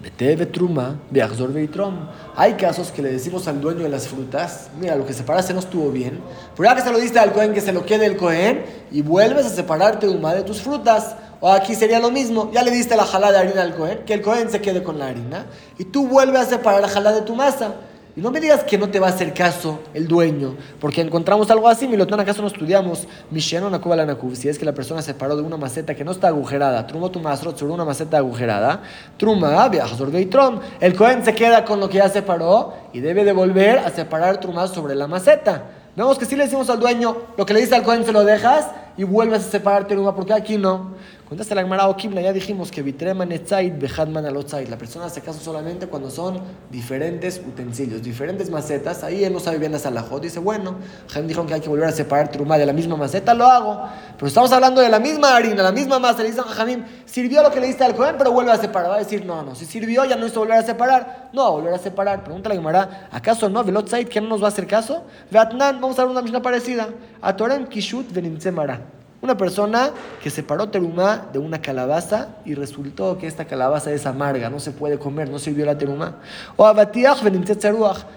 Vete 0.00 0.46
truma, 0.46 1.00
veitrom. 1.10 1.94
Hay 2.36 2.54
casos 2.54 2.92
que 2.92 3.00
le 3.02 3.10
decimos 3.10 3.48
al 3.48 3.60
dueño 3.60 3.84
de 3.84 3.88
las 3.88 4.06
frutas, 4.06 4.68
mira, 4.78 4.94
lo 4.96 5.06
que 5.06 5.12
separaste 5.12 5.54
no 5.54 5.60
estuvo 5.60 5.90
bien, 5.90 6.20
pero 6.54 6.68
ya 6.68 6.76
que 6.76 6.82
se 6.82 6.92
lo 6.92 6.98
diste 6.98 7.18
al 7.18 7.32
cohen, 7.32 7.54
que 7.54 7.60
se 7.60 7.72
lo 7.72 7.86
quede 7.86 8.06
el 8.06 8.16
cohen, 8.16 8.64
y 8.92 9.02
vuelves 9.02 9.46
a 9.46 9.48
separarte 9.48 10.06
uma 10.06 10.34
de 10.34 10.42
tus 10.42 10.60
frutas. 10.60 11.16
O 11.46 11.52
aquí 11.52 11.74
sería 11.74 12.00
lo 12.00 12.10
mismo, 12.10 12.50
ya 12.54 12.62
le 12.62 12.70
diste 12.70 12.96
la 12.96 13.04
jalá 13.04 13.30
de 13.30 13.36
harina 13.36 13.60
al 13.60 13.74
Cohen, 13.74 13.98
que 14.06 14.14
el 14.14 14.22
Cohen 14.22 14.48
se 14.48 14.62
quede 14.62 14.82
con 14.82 14.98
la 14.98 15.08
harina, 15.08 15.44
y 15.76 15.84
tú 15.84 16.08
vuelves 16.08 16.40
a 16.40 16.44
separar 16.46 16.80
la 16.80 16.88
jalá 16.88 17.12
de 17.12 17.20
tu 17.20 17.34
masa. 17.34 17.74
Y 18.16 18.22
no 18.22 18.30
me 18.30 18.40
digas 18.40 18.64
que 18.64 18.78
no 18.78 18.88
te 18.88 18.98
va 18.98 19.08
a 19.08 19.10
hacer 19.10 19.34
caso 19.34 19.80
el 19.92 20.08
dueño, 20.08 20.56
porque 20.80 21.02
encontramos 21.02 21.50
algo 21.50 21.68
así, 21.68 21.86
Milotón, 21.86 22.18
¿acaso 22.18 22.40
no 22.40 22.48
estudiamos 22.48 23.06
Nakuba 23.30 24.06
Si 24.32 24.48
es 24.48 24.58
que 24.58 24.64
la 24.64 24.72
persona 24.72 25.02
se 25.02 25.12
paró 25.12 25.36
de 25.36 25.42
una 25.42 25.58
maceta 25.58 25.94
que 25.94 26.02
no 26.02 26.12
está 26.12 26.28
agujerada, 26.28 26.86
Truma 26.86 27.10
tu 27.10 27.20
masrot 27.20 27.58
sobre 27.58 27.74
una 27.74 27.84
maceta 27.84 28.16
agujerada, 28.16 28.80
Truma, 29.18 29.70
y 30.18 30.24
Trom, 30.24 30.60
el 30.80 30.96
Cohen 30.96 31.26
se 31.26 31.34
queda 31.34 31.66
con 31.66 31.78
lo 31.78 31.90
que 31.90 31.98
ya 31.98 32.08
separó 32.08 32.72
y 32.94 33.00
debe 33.00 33.22
de 33.22 33.32
volver 33.32 33.80
a 33.80 33.90
separar 33.90 34.40
Truma 34.40 34.66
sobre 34.66 34.94
la 34.94 35.06
maceta. 35.08 35.64
Vemos 35.94 36.18
que 36.18 36.24
si 36.24 36.36
le 36.36 36.44
decimos 36.44 36.70
al 36.70 36.80
dueño, 36.80 37.18
lo 37.36 37.44
que 37.44 37.52
le 37.52 37.60
dice 37.60 37.74
al 37.74 37.82
Cohen 37.82 38.06
se 38.06 38.12
lo 38.12 38.24
dejas, 38.24 38.64
y 38.96 39.04
vuelves 39.04 39.46
a 39.46 39.50
separar 39.50 39.86
teruma, 39.86 40.14
porque 40.14 40.32
aquí 40.32 40.56
no. 40.56 40.94
Contesta 41.28 41.54
la 41.54 41.62
Gemara 41.62 41.88
Okimna, 41.88 42.20
ya 42.20 42.34
dijimos 42.34 42.70
que 42.70 42.82
vitreman 42.82 43.32
etzait 43.32 43.72
alotzait. 43.98 44.68
La 44.68 44.76
persona 44.76 45.06
hace 45.06 45.22
caso 45.22 45.40
solamente 45.40 45.86
cuando 45.86 46.10
son 46.10 46.38
diferentes 46.70 47.40
utensilios, 47.44 48.02
diferentes 48.02 48.50
macetas. 48.50 49.02
Ahí 49.02 49.24
él 49.24 49.32
no 49.32 49.40
sabe 49.40 49.56
bien 49.56 49.72
la 49.72 49.78
salajot. 49.78 50.22
Dice, 50.22 50.38
bueno, 50.38 50.76
Jaim 51.08 51.26
dijo 51.26 51.46
que 51.46 51.54
hay 51.54 51.60
que 51.62 51.70
volver 51.70 51.88
a 51.88 51.92
separar 51.92 52.30
truma 52.30 52.58
de 52.58 52.66
la 52.66 52.74
misma 52.74 52.96
maceta, 52.96 53.32
lo 53.32 53.46
hago. 53.46 53.88
Pero 54.16 54.26
estamos 54.26 54.52
hablando 54.52 54.82
de 54.82 54.90
la 54.90 55.00
misma 55.00 55.34
harina, 55.34 55.62
la 55.62 55.72
misma 55.72 55.98
masa. 55.98 56.22
Le 56.22 56.28
dice 56.28 56.40
a 56.40 56.44
Jamim, 56.44 56.84
sirvió 57.06 57.42
lo 57.42 57.50
que 57.50 57.58
le 57.58 57.68
diste 57.68 57.84
al 57.84 57.96
Cohen, 57.96 58.16
pero 58.18 58.30
vuelve 58.30 58.52
a 58.52 58.58
separar. 58.58 58.90
Va 58.90 58.96
a 58.96 58.98
decir, 58.98 59.24
no, 59.24 59.42
no, 59.42 59.54
si 59.54 59.64
sirvió 59.64 60.04
ya 60.04 60.16
no 60.16 60.26
hizo 60.26 60.40
volver 60.40 60.58
a 60.58 60.62
separar. 60.62 61.30
No, 61.32 61.52
volver 61.52 61.72
a 61.72 61.78
separar. 61.78 62.22
Pregunta 62.22 62.50
la 62.50 62.54
Gemara, 62.54 63.08
¿acaso 63.10 63.48
no? 63.48 63.64
Velotzait, 63.64 64.08
¿quién 64.08 64.24
no 64.24 64.30
nos 64.30 64.42
va 64.42 64.46
a 64.46 64.50
hacer 64.50 64.66
caso? 64.66 65.04
Veatnan, 65.30 65.80
vamos 65.80 65.98
a 65.98 66.02
ver 66.02 66.10
una 66.10 66.22
misma 66.22 66.42
parecida. 66.42 66.90
Atorem 67.22 67.66
kishut 67.66 68.12
venimtzemara. 68.12 68.83
Una 69.24 69.38
persona 69.38 69.90
que 70.22 70.28
separó 70.28 70.68
terumá 70.68 71.28
de 71.32 71.38
una 71.38 71.62
calabaza 71.62 72.28
y 72.44 72.52
resultó 72.52 73.16
que 73.16 73.26
esta 73.26 73.46
calabaza 73.46 73.90
es 73.90 74.04
amarga, 74.04 74.50
no 74.50 74.60
se 74.60 74.70
puede 74.70 74.98
comer, 74.98 75.30
no 75.30 75.38
sirvió 75.38 75.64
la 75.64 75.78
terumá. 75.78 76.16
O 76.56 76.66
abatiach 76.66 77.22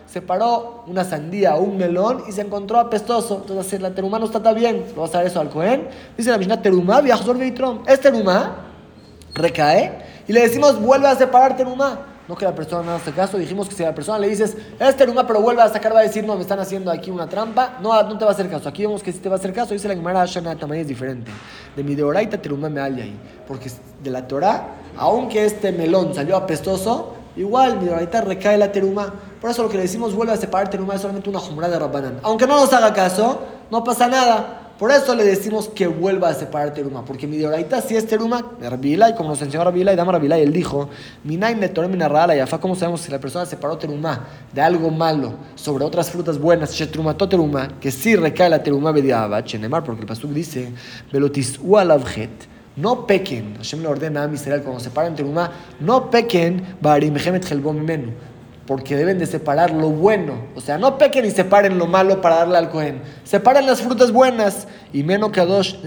separó 0.06 0.84
una 0.86 1.06
sandía 1.06 1.56
o 1.56 1.62
un 1.62 1.78
melón 1.78 2.24
y 2.28 2.34
se 2.34 2.42
encontró 2.42 2.78
apestoso. 2.78 3.38
Entonces 3.38 3.80
la 3.80 3.92
terumá 3.92 4.20
no 4.20 4.26
está 4.26 4.44
tan 4.44 4.54
bien. 4.54 4.84
¿Lo 4.98 5.04
vas 5.04 5.16
a 5.16 5.20
dar 5.20 5.28
eso 5.28 5.40
al 5.40 5.50
Cohen? 5.50 5.88
Dice 6.18 6.30
la 6.30 6.38
Mishnah 6.38 6.62
terumá 6.62 7.00
viajzor. 7.00 7.38
Es 7.88 8.02
terumá, 8.02 8.66
recae 9.34 10.04
y 10.28 10.34
le 10.34 10.42
decimos 10.42 10.78
vuelve 10.78 11.08
a 11.08 11.16
separar 11.16 11.56
terumá. 11.56 12.00
No 12.28 12.36
que 12.36 12.44
la 12.44 12.54
persona 12.54 12.84
no 12.84 12.96
hace 12.96 13.12
caso. 13.12 13.38
Dijimos 13.38 13.70
que 13.70 13.76
si 13.76 13.84
a 13.84 13.88
la 13.88 13.96
persona 13.96 14.20
le 14.20 14.28
dices, 14.28 14.58
este 14.80 14.94
teruma, 14.94 15.26
pero 15.26 15.42
vuelve 15.42 15.62
a 15.62 15.70
sacar, 15.70 15.96
va 15.96 16.00
a 16.00 16.04
decir, 16.04 16.26
no, 16.26 16.36
me 16.36 16.42
están 16.42 16.60
haciendo 16.60 16.92
aquí 16.92 17.10
una 17.10 17.28
trampa. 17.28 17.78
No, 17.82 18.02
no 18.04 18.18
te 18.18 18.26
va 18.26 18.32
a 18.32 18.34
hacer 18.34 18.50
caso. 18.50 18.68
Aquí 18.68 18.82
vemos 18.82 19.02
que 19.02 19.14
si 19.14 19.20
te 19.20 19.30
va 19.30 19.36
a 19.36 19.40
hacer 19.40 19.54
caso. 19.54 19.74
Dice 19.74 19.88
la 19.88 19.96
Gemara 19.96 20.26
Shana 20.26 20.56
Tamay 20.56 20.82
es 20.82 20.88
diferente. 20.88 21.32
De 21.76 21.84
mi 21.84 21.96
deoraita 21.96 22.38
teruma 22.38 22.70
me 22.70 22.82
ahí. 22.82 23.18
Porque 23.48 23.72
de 24.04 24.10
la 24.10 24.28
Torah, 24.28 24.68
aunque 24.98 25.46
este 25.46 25.72
melón 25.72 26.14
salió 26.14 26.36
apestoso, 26.36 27.14
igual 27.38 27.80
mi 27.80 27.86
deoraita 27.86 28.22
recae 28.22 28.58
la 28.58 28.72
teruma. 28.72 29.14
Por 29.40 29.50
eso 29.50 29.64
lo 29.64 29.70
que 29.70 29.78
le 29.78 29.84
decimos, 29.84 30.14
vuelve 30.14 30.34
a 30.34 30.38
separar 30.38 30.70
teruma, 30.70 30.96
es 30.96 31.02
solamente 31.02 31.30
una 31.30 31.40
jumra 31.40 31.70
de 31.70 31.80
Rabbanan. 31.80 32.20
Aunque 32.24 32.46
no 32.46 32.60
nos 32.60 32.74
haga 32.74 32.94
caso, 32.94 33.40
no 33.72 33.84
pasa 33.86 34.08
nada. 34.08 34.67
Por 34.78 34.92
eso 34.92 35.16
le 35.16 35.24
decimos 35.24 35.70
que 35.70 35.88
vuelva 35.88 36.30
a 36.30 36.34
separar 36.36 36.72
teruma, 36.72 37.04
porque 37.04 37.26
mi 37.26 37.38
deoraita 37.38 37.82
si 37.82 37.96
es 37.96 38.06
teruma, 38.06 38.46
y 38.62 39.14
como 39.16 39.30
nos 39.30 39.42
enseñó 39.42 39.76
y 39.76 39.84
dama 39.84 40.20
y 40.24 40.32
él 40.32 40.54
dijo, 40.54 40.90
Minaim 41.24 41.60
le 41.60 41.70
torem 41.70 41.96
y 41.96 42.36
yafa, 42.38 42.60
¿cómo 42.60 42.76
sabemos 42.76 43.02
si 43.02 43.12
la 43.12 43.20
persona 43.20 43.48
separó 43.48 43.76
teruma 43.80 44.28
de 44.54 44.62
algo 44.62 44.92
malo 44.92 45.34
sobre 45.56 45.84
otras 45.84 46.12
frutas 46.12 46.38
buenas, 46.38 46.74
shetrumato 46.74 47.28
teruma, 47.28 47.70
que 47.80 47.90
sí 47.90 48.16
recae 48.16 48.50
la 48.52 48.62
teruma 48.62 48.92
bediaba, 48.92 49.44
chenemar, 49.44 49.84
porque 49.84 50.02
el 50.02 50.08
pasuk 50.08 50.30
dice, 50.30 50.72
velotis 51.12 51.60
ualavjet, 51.60 52.30
no 52.76 53.08
pequen, 53.08 53.56
Hashem 53.56 53.82
le 53.82 53.88
ordena 53.88 54.26
a 54.26 54.32
Israel 54.32 54.62
cuando 54.62 54.80
separan 54.80 55.16
teruma, 55.16 55.50
no 55.80 56.12
pequen, 56.12 56.64
barim 56.80 57.14
mehemet 57.14 57.52
menu 57.74 58.12
porque 58.68 58.98
deben 58.98 59.18
de 59.18 59.26
separar 59.26 59.72
lo 59.72 59.90
bueno. 59.90 60.34
O 60.54 60.60
sea, 60.60 60.78
no 60.78 60.98
pequen 60.98 61.24
y 61.24 61.32
separen 61.32 61.78
lo 61.78 61.88
malo 61.88 62.20
para 62.20 62.40
darle 62.40 62.58
al 62.58 62.70
Cohen. 62.70 63.02
Separen 63.24 63.66
las 63.66 63.82
frutas 63.82 64.12
buenas. 64.12 64.68
Y 64.92 65.04
menos 65.04 65.32
que 65.32 65.42
dos 65.42 65.80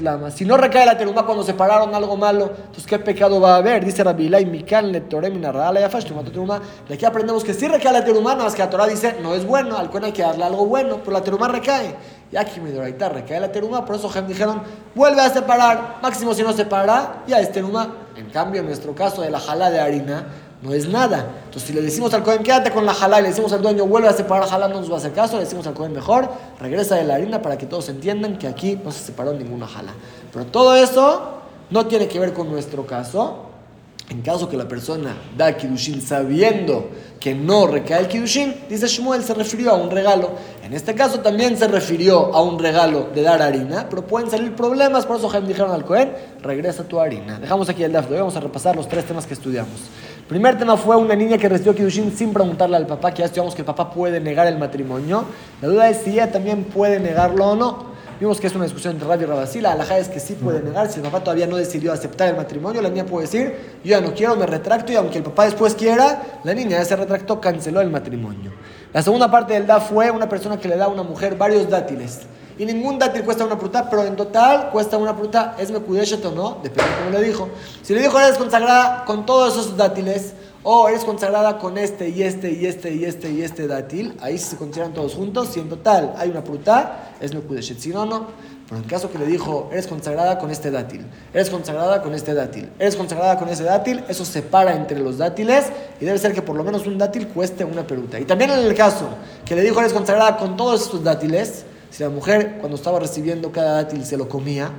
lama. 0.00 0.30
Si 0.30 0.44
no 0.44 0.56
recae 0.56 0.86
la 0.86 0.96
teruma 0.96 1.26
cuando 1.26 1.42
separaron 1.42 1.94
algo 1.94 2.16
malo, 2.16 2.52
entonces 2.56 2.86
¿qué 2.86 2.98
pecado 2.98 3.40
va 3.40 3.54
a 3.54 3.56
haber? 3.58 3.84
Dice 3.84 4.04
Netorem, 4.04 5.32
Minarala, 5.32 5.80
Yafash, 5.80 6.04
teruma. 6.04 6.60
De 6.88 6.94
aquí 6.94 7.04
aprendemos 7.04 7.42
que 7.42 7.52
si 7.52 7.66
recae 7.66 7.92
la 7.92 8.04
teruma, 8.04 8.34
no 8.34 8.46
es 8.46 8.54
que 8.54 8.62
la 8.62 8.70
Torah 8.70 8.86
dice, 8.86 9.16
no 9.22 9.34
es 9.34 9.44
bueno, 9.44 9.76
al 9.76 9.90
Cohen 9.90 10.04
hay 10.04 10.12
que 10.12 10.22
darle 10.22 10.44
algo 10.44 10.66
bueno, 10.66 10.98
pero 10.98 11.12
la 11.12 11.22
teruma 11.22 11.48
recae. 11.48 11.94
Y 12.32 12.36
aquí 12.36 12.60
Midoraita 12.60 13.08
recae 13.08 13.40
la 13.40 13.50
teruma, 13.50 13.84
por 13.84 13.96
eso 13.96 14.08
Gem 14.08 14.26
dijeron, 14.26 14.62
vuelve 14.94 15.20
a 15.20 15.30
separar. 15.30 15.98
Máximo 16.02 16.34
si 16.34 16.42
no 16.42 16.52
separa, 16.52 17.24
ya 17.26 17.40
es 17.40 17.50
teruma. 17.50 17.94
En 18.16 18.30
cambio, 18.30 18.60
en 18.60 18.66
nuestro 18.66 18.94
caso 18.94 19.22
de 19.22 19.30
la 19.30 19.40
jala 19.40 19.70
de 19.70 19.80
harina, 19.80 20.26
no 20.62 20.74
es 20.74 20.88
nada. 20.88 21.26
Entonces, 21.44 21.62
si 21.62 21.72
le 21.72 21.80
decimos 21.80 22.12
al 22.12 22.22
Cohen, 22.22 22.42
quédate 22.42 22.70
con 22.70 22.84
la 22.84 22.92
jalá, 22.92 23.20
y 23.20 23.22
le 23.22 23.28
decimos 23.28 23.52
al 23.52 23.62
dueño, 23.62 23.86
vuelve 23.86 24.08
a 24.08 24.12
separar 24.12 24.48
jalá, 24.48 24.68
no 24.68 24.80
nos 24.80 24.90
va 24.90 24.94
a 24.94 24.98
hacer 24.98 25.12
caso, 25.12 25.36
le 25.36 25.44
decimos 25.44 25.66
al 25.66 25.74
Cohen, 25.74 25.92
mejor, 25.92 26.28
regresa 26.60 26.96
de 26.96 27.04
la 27.04 27.14
harina 27.14 27.40
para 27.40 27.56
que 27.56 27.66
todos 27.66 27.88
entiendan 27.88 28.38
que 28.38 28.46
aquí 28.46 28.78
no 28.82 28.92
se 28.92 29.00
separó 29.00 29.32
ninguna 29.32 29.66
jalá. 29.66 29.92
Pero 30.32 30.46
todo 30.46 30.76
eso 30.76 31.40
no 31.70 31.86
tiene 31.86 32.08
que 32.08 32.18
ver 32.18 32.32
con 32.32 32.50
nuestro 32.50 32.86
caso. 32.86 33.46
En 34.10 34.22
caso 34.22 34.48
que 34.48 34.56
la 34.56 34.66
persona 34.66 35.14
da 35.38 35.56
Kidushin 35.56 36.02
sabiendo 36.02 36.90
que 37.20 37.32
no 37.32 37.68
recae 37.68 38.00
el 38.00 38.08
Kidushin, 38.08 38.56
dice 38.68 38.88
Shmuel, 38.88 39.22
se 39.22 39.34
refirió 39.34 39.70
a 39.70 39.74
un 39.74 39.88
regalo. 39.88 40.30
En 40.64 40.72
este 40.72 40.96
caso 40.96 41.20
también 41.20 41.56
se 41.56 41.68
refirió 41.68 42.34
a 42.34 42.42
un 42.42 42.58
regalo 42.58 43.10
de 43.14 43.22
dar 43.22 43.40
harina, 43.40 43.86
pero 43.88 44.04
pueden 44.04 44.28
salir 44.28 44.56
problemas, 44.56 45.06
por 45.06 45.18
eso 45.18 45.30
dijeron 45.42 45.70
al 45.70 45.84
Cohen, 45.84 46.10
regresa 46.42 46.82
tu 46.82 46.98
harina. 46.98 47.38
Dejamos 47.38 47.68
aquí 47.68 47.84
el 47.84 47.92
DAF, 47.92 48.10
vamos 48.10 48.34
a 48.34 48.40
repasar 48.40 48.74
los 48.74 48.88
tres 48.88 49.04
temas 49.04 49.26
que 49.26 49.34
estudiamos. 49.34 49.78
Primer 50.30 50.56
tema 50.56 50.76
fue 50.76 50.94
una 50.94 51.16
niña 51.16 51.38
que 51.38 51.48
recibió 51.48 51.74
Kidushin 51.74 52.16
sin 52.16 52.32
preguntarle 52.32 52.76
al 52.76 52.86
papá, 52.86 53.10
que 53.10 53.18
ya 53.18 53.24
estudiamos 53.24 53.52
que 53.52 53.62
el 53.62 53.66
papá 53.66 53.90
puede 53.90 54.20
negar 54.20 54.46
el 54.46 54.58
matrimonio. 54.58 55.24
La 55.60 55.66
duda 55.66 55.88
es 55.88 56.02
si 56.04 56.10
ella 56.10 56.30
también 56.30 56.62
puede 56.62 57.00
negarlo 57.00 57.48
o 57.48 57.56
no. 57.56 57.86
Vimos 58.20 58.38
que 58.38 58.46
es 58.46 58.54
una 58.54 58.62
discusión 58.62 58.92
entre 58.92 59.08
Rabbi 59.08 59.24
y 59.24 59.26
Rabasí. 59.26 59.60
La 59.60 59.74
es 59.98 60.08
que 60.08 60.20
sí 60.20 60.34
puede 60.34 60.62
negar. 60.62 60.88
Si 60.88 61.00
el 61.00 61.02
papá 61.02 61.24
todavía 61.24 61.48
no 61.48 61.56
decidió 61.56 61.92
aceptar 61.92 62.28
el 62.28 62.36
matrimonio, 62.36 62.80
la 62.80 62.90
niña 62.90 63.06
puede 63.06 63.26
decir, 63.26 63.56
yo 63.82 63.90
ya 63.90 64.00
no 64.00 64.14
quiero, 64.14 64.36
me 64.36 64.46
retracto. 64.46 64.92
Y 64.92 64.94
aunque 64.94 65.18
el 65.18 65.24
papá 65.24 65.46
después 65.46 65.74
quiera, 65.74 66.22
la 66.44 66.54
niña 66.54 66.78
ya 66.78 66.84
se 66.84 66.94
retractó, 66.94 67.40
canceló 67.40 67.80
el 67.80 67.90
matrimonio. 67.90 68.52
La 68.92 69.02
segunda 69.02 69.32
parte 69.32 69.54
del 69.54 69.66
da 69.66 69.80
fue 69.80 70.12
una 70.12 70.28
persona 70.28 70.60
que 70.60 70.68
le 70.68 70.76
da 70.76 70.84
a 70.84 70.88
una 70.88 71.02
mujer 71.02 71.34
varios 71.34 71.68
dátiles. 71.68 72.20
Y 72.60 72.66
ningún 72.66 72.98
dátil 72.98 73.24
cuesta 73.24 73.46
una 73.46 73.56
fruta, 73.56 73.88
pero 73.88 74.04
en 74.04 74.16
total 74.16 74.68
cuesta 74.70 74.98
una 74.98 75.14
fruta. 75.14 75.56
¿Es 75.58 75.70
mekudeshet 75.70 76.22
o 76.26 76.30
no? 76.30 76.58
Depende 76.62 76.90
de 76.90 76.98
cómo 76.98 77.10
le 77.18 77.22
dijo. 77.26 77.48
Si 77.80 77.94
le 77.94 78.02
dijo 78.02 78.20
eres 78.20 78.36
consagrada 78.36 79.06
con 79.06 79.24
todos 79.24 79.54
esos 79.54 79.78
dátiles, 79.78 80.34
o 80.62 80.86
eres 80.86 81.02
consagrada 81.04 81.56
con 81.56 81.78
este 81.78 82.10
y 82.10 82.22
este 82.22 82.52
y 82.52 82.66
este 82.66 82.92
y 82.92 83.06
este 83.06 83.30
y 83.30 83.40
este 83.40 83.66
dátil, 83.66 84.14
ahí 84.20 84.36
se 84.36 84.58
consideran 84.58 84.92
todos 84.92 85.14
juntos. 85.14 85.48
Si 85.54 85.60
en 85.60 85.70
total 85.70 86.12
hay 86.18 86.28
una 86.28 86.42
fruta, 86.42 87.14
es 87.18 87.32
mekudeshet. 87.32 87.78
Si 87.78 87.88
no, 87.88 88.04
no. 88.04 88.26
Pero 88.68 88.82
en 88.82 88.86
caso 88.86 89.10
que 89.10 89.16
le 89.16 89.24
dijo, 89.24 89.70
eres 89.72 89.86
consagrada 89.86 90.38
con 90.38 90.50
este 90.50 90.70
dátil, 90.70 91.06
eres 91.32 91.48
consagrada 91.48 92.02
con 92.02 92.12
este 92.12 92.34
dátil, 92.34 92.68
eres 92.78 92.94
consagrada 92.94 93.38
con 93.38 93.48
ese 93.48 93.64
dátil, 93.64 94.04
eso 94.06 94.26
separa 94.26 94.76
entre 94.76 94.98
los 94.98 95.16
dátiles 95.16 95.64
y 95.98 96.04
debe 96.04 96.18
ser 96.18 96.34
que 96.34 96.42
por 96.42 96.56
lo 96.56 96.62
menos 96.62 96.86
un 96.86 96.98
dátil 96.98 97.26
cueste 97.28 97.64
una 97.64 97.86
peruta. 97.86 98.20
Y 98.20 98.26
también 98.26 98.50
en 98.50 98.58
el 98.58 98.74
caso 98.74 99.08
que 99.46 99.54
le 99.56 99.62
dijo, 99.62 99.80
eres 99.80 99.94
consagrada 99.94 100.36
con 100.36 100.58
todos 100.58 100.82
estos 100.82 101.02
dátiles, 101.02 101.64
si 101.90 102.02
la 102.02 102.08
mujer 102.08 102.56
cuando 102.58 102.76
estaba 102.76 102.98
recibiendo 103.00 103.52
cada 103.52 103.82
dátil 103.82 104.04
se 104.04 104.16
lo 104.16 104.28
comía, 104.28 104.70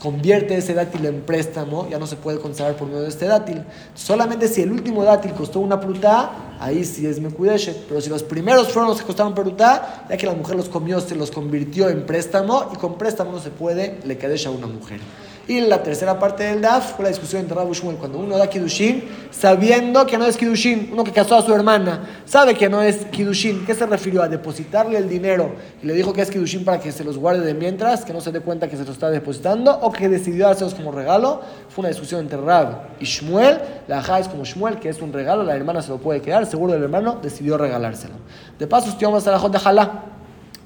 convierte 0.00 0.56
ese 0.56 0.74
dátil 0.74 1.06
en 1.06 1.22
préstamo, 1.22 1.88
ya 1.88 1.98
no 1.98 2.06
se 2.06 2.16
puede 2.16 2.38
consagrar 2.38 2.76
por 2.76 2.88
medio 2.88 3.02
de 3.02 3.08
este 3.08 3.26
dátil. 3.26 3.62
Solamente 3.94 4.48
si 4.48 4.62
el 4.62 4.72
último 4.72 5.04
dátil 5.04 5.32
costó 5.32 5.60
una 5.60 5.78
pruta, 5.78 6.56
ahí 6.58 6.84
sí 6.84 7.06
es 7.06 7.20
mekudeshet. 7.20 7.86
Pero 7.88 8.00
si 8.00 8.10
los 8.10 8.24
primeros 8.24 8.68
fueron 8.72 8.90
los 8.90 8.98
que 9.00 9.06
costaron 9.06 9.34
pruta, 9.34 10.06
ya 10.10 10.16
que 10.16 10.26
la 10.26 10.34
mujer 10.34 10.56
los 10.56 10.68
comió, 10.68 11.00
se 11.00 11.14
los 11.14 11.30
convirtió 11.30 11.88
en 11.88 12.04
préstamo 12.04 12.70
y 12.74 12.76
con 12.76 12.98
préstamo 12.98 13.32
no 13.32 13.38
se 13.38 13.50
puede 13.50 14.00
le 14.04 14.18
kadesh 14.18 14.46
a 14.46 14.50
una 14.50 14.66
mujer. 14.66 15.00
Y 15.48 15.60
la 15.60 15.80
tercera 15.80 16.18
parte 16.18 16.42
del 16.42 16.60
DAF 16.60 16.96
fue 16.96 17.04
la 17.04 17.10
discusión 17.10 17.40
entre 17.40 17.56
Rabu 17.56 17.72
Shmuel. 17.72 17.98
Cuando 17.98 18.18
uno 18.18 18.36
da 18.36 18.50
Kidushin, 18.50 19.04
sabiendo 19.30 20.04
que 20.04 20.18
no 20.18 20.26
es 20.26 20.36
Kidushin, 20.36 20.90
uno 20.92 21.04
que 21.04 21.12
casó 21.12 21.36
a 21.36 21.42
su 21.42 21.54
hermana, 21.54 22.20
sabe 22.24 22.56
que 22.56 22.68
no 22.68 22.82
es 22.82 23.04
Kidushin. 23.06 23.64
¿Qué 23.64 23.72
se 23.74 23.86
refirió? 23.86 24.22
A 24.22 24.28
depositarle 24.28 24.98
el 24.98 25.08
dinero 25.08 25.52
y 25.80 25.86
le 25.86 25.94
dijo 25.94 26.12
que 26.12 26.22
es 26.22 26.32
Kidushin 26.32 26.64
para 26.64 26.80
que 26.80 26.90
se 26.90 27.04
los 27.04 27.16
guarde 27.16 27.46
de 27.46 27.54
mientras, 27.54 28.04
que 28.04 28.12
no 28.12 28.20
se 28.20 28.32
dé 28.32 28.40
cuenta 28.40 28.68
que 28.68 28.76
se 28.76 28.84
los 28.84 28.94
está 28.94 29.08
depositando, 29.08 29.78
o 29.82 29.92
que 29.92 30.08
decidió 30.08 30.46
dárselos 30.46 30.74
como 30.74 30.90
regalo. 30.90 31.42
Fue 31.68 31.82
una 31.82 31.90
discusión 31.90 32.22
entre 32.22 32.38
Rab 32.38 32.96
y 32.98 33.04
Shmuel. 33.04 33.60
La 33.86 33.98
Ajá 33.98 34.18
es 34.18 34.26
como 34.26 34.44
Shmuel, 34.44 34.80
que 34.80 34.88
es 34.88 35.00
un 35.00 35.12
regalo, 35.12 35.44
la 35.44 35.54
hermana 35.54 35.80
se 35.80 35.90
lo 35.90 35.98
puede 35.98 36.20
quedar, 36.20 36.44
seguro 36.46 36.74
el 36.74 36.82
hermano 36.82 37.20
decidió 37.22 37.56
regalárselo. 37.56 38.14
De 38.58 38.66
paso, 38.66 38.88
estudiamos 38.88 39.24
a 39.28 39.30
la 39.30 39.38
Jot 39.38 39.52
de. 39.52 40.16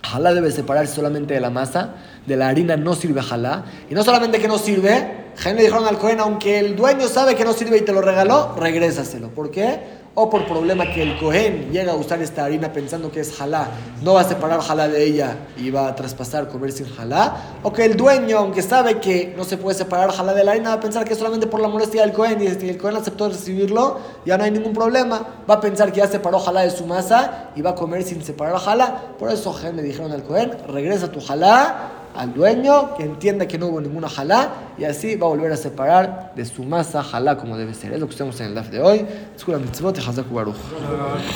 Jalá 0.02 0.32
debe 0.32 0.50
separarse 0.50 0.94
solamente 0.94 1.34
de 1.34 1.40
la 1.40 1.50
masa, 1.50 1.90
de 2.26 2.36
la 2.36 2.48
harina 2.48 2.76
no 2.76 2.94
sirve 2.94 3.22
jalá. 3.22 3.64
Y 3.88 3.94
no 3.94 4.02
solamente 4.02 4.38
que 4.38 4.48
no 4.48 4.58
sirve, 4.58 5.20
le 5.44 5.54
dijeron 5.54 5.86
al 5.86 5.98
Cohen, 5.98 6.20
aunque 6.20 6.58
el 6.58 6.76
dueño 6.76 7.08
sabe 7.08 7.34
que 7.34 7.44
no 7.44 7.52
sirve 7.52 7.78
y 7.78 7.80
te 7.82 7.92
lo 7.92 8.00
regaló, 8.00 8.54
regrésaselo. 8.56 9.28
¿Por 9.28 9.50
qué? 9.50 10.00
o 10.14 10.28
por 10.28 10.46
problema 10.46 10.92
que 10.92 11.02
el 11.02 11.18
Cohen 11.18 11.70
llega 11.70 11.92
a 11.92 11.94
usar 11.94 12.20
esta 12.20 12.44
harina 12.44 12.72
pensando 12.72 13.12
que 13.12 13.20
es 13.20 13.36
jalá, 13.36 13.68
no 14.02 14.14
va 14.14 14.22
a 14.22 14.24
separar 14.24 14.60
jalá 14.60 14.88
de 14.88 15.04
ella 15.04 15.36
y 15.56 15.70
va 15.70 15.86
a 15.86 15.94
traspasar 15.94 16.48
comer 16.48 16.72
sin 16.72 16.88
jalá, 16.88 17.36
o 17.62 17.72
que 17.72 17.84
el 17.84 17.96
dueño, 17.96 18.38
aunque 18.38 18.62
sabe 18.62 18.98
que 18.98 19.32
no 19.36 19.44
se 19.44 19.56
puede 19.56 19.78
separar 19.78 20.10
jalá 20.10 20.34
de 20.34 20.42
la 20.42 20.52
harina, 20.52 20.70
va 20.70 20.74
a 20.76 20.80
pensar 20.80 21.04
que 21.04 21.14
solamente 21.14 21.46
por 21.46 21.60
la 21.60 21.68
molestia 21.68 22.02
del 22.02 22.12
Cohen 22.12 22.42
y 22.42 22.46
el 22.46 22.76
Cohen 22.76 22.96
aceptó 22.96 23.28
recibirlo, 23.28 23.98
ya 24.26 24.36
no 24.36 24.44
hay 24.44 24.50
ningún 24.50 24.72
problema, 24.72 25.24
va 25.48 25.54
a 25.54 25.60
pensar 25.60 25.92
que 25.92 25.98
ya 25.98 26.08
separó 26.08 26.40
jalá 26.40 26.62
de 26.62 26.70
su 26.70 26.86
masa 26.86 27.50
y 27.54 27.62
va 27.62 27.70
a 27.70 27.74
comer 27.76 28.02
sin 28.02 28.22
separar 28.24 28.58
jalá. 28.58 29.14
Por 29.18 29.30
eso 29.30 29.56
le 29.74 29.82
dijeron 29.82 30.10
al 30.10 30.24
Cohen, 30.24 30.56
regresa 30.66 31.12
tu 31.12 31.20
jalá 31.20 31.99
al 32.14 32.34
dueño, 32.34 32.94
que 32.96 33.04
entienda 33.04 33.46
que 33.46 33.58
no 33.58 33.66
hubo 33.66 33.80
ninguna 33.80 34.08
jalá, 34.08 34.50
y 34.78 34.84
así 34.84 35.16
va 35.16 35.26
a 35.26 35.30
volver 35.30 35.52
a 35.52 35.56
separar 35.56 36.32
de 36.34 36.44
su 36.44 36.64
masa 36.64 37.02
jalá 37.02 37.36
como 37.36 37.56
debe 37.56 37.74
ser. 37.74 37.92
Es 37.92 38.00
lo 38.00 38.06
que 38.06 38.12
estamos 38.12 38.40
en 38.40 38.46
el 38.46 38.54
DAF 38.54 38.68
de 38.70 38.80
hoy. 38.80 39.06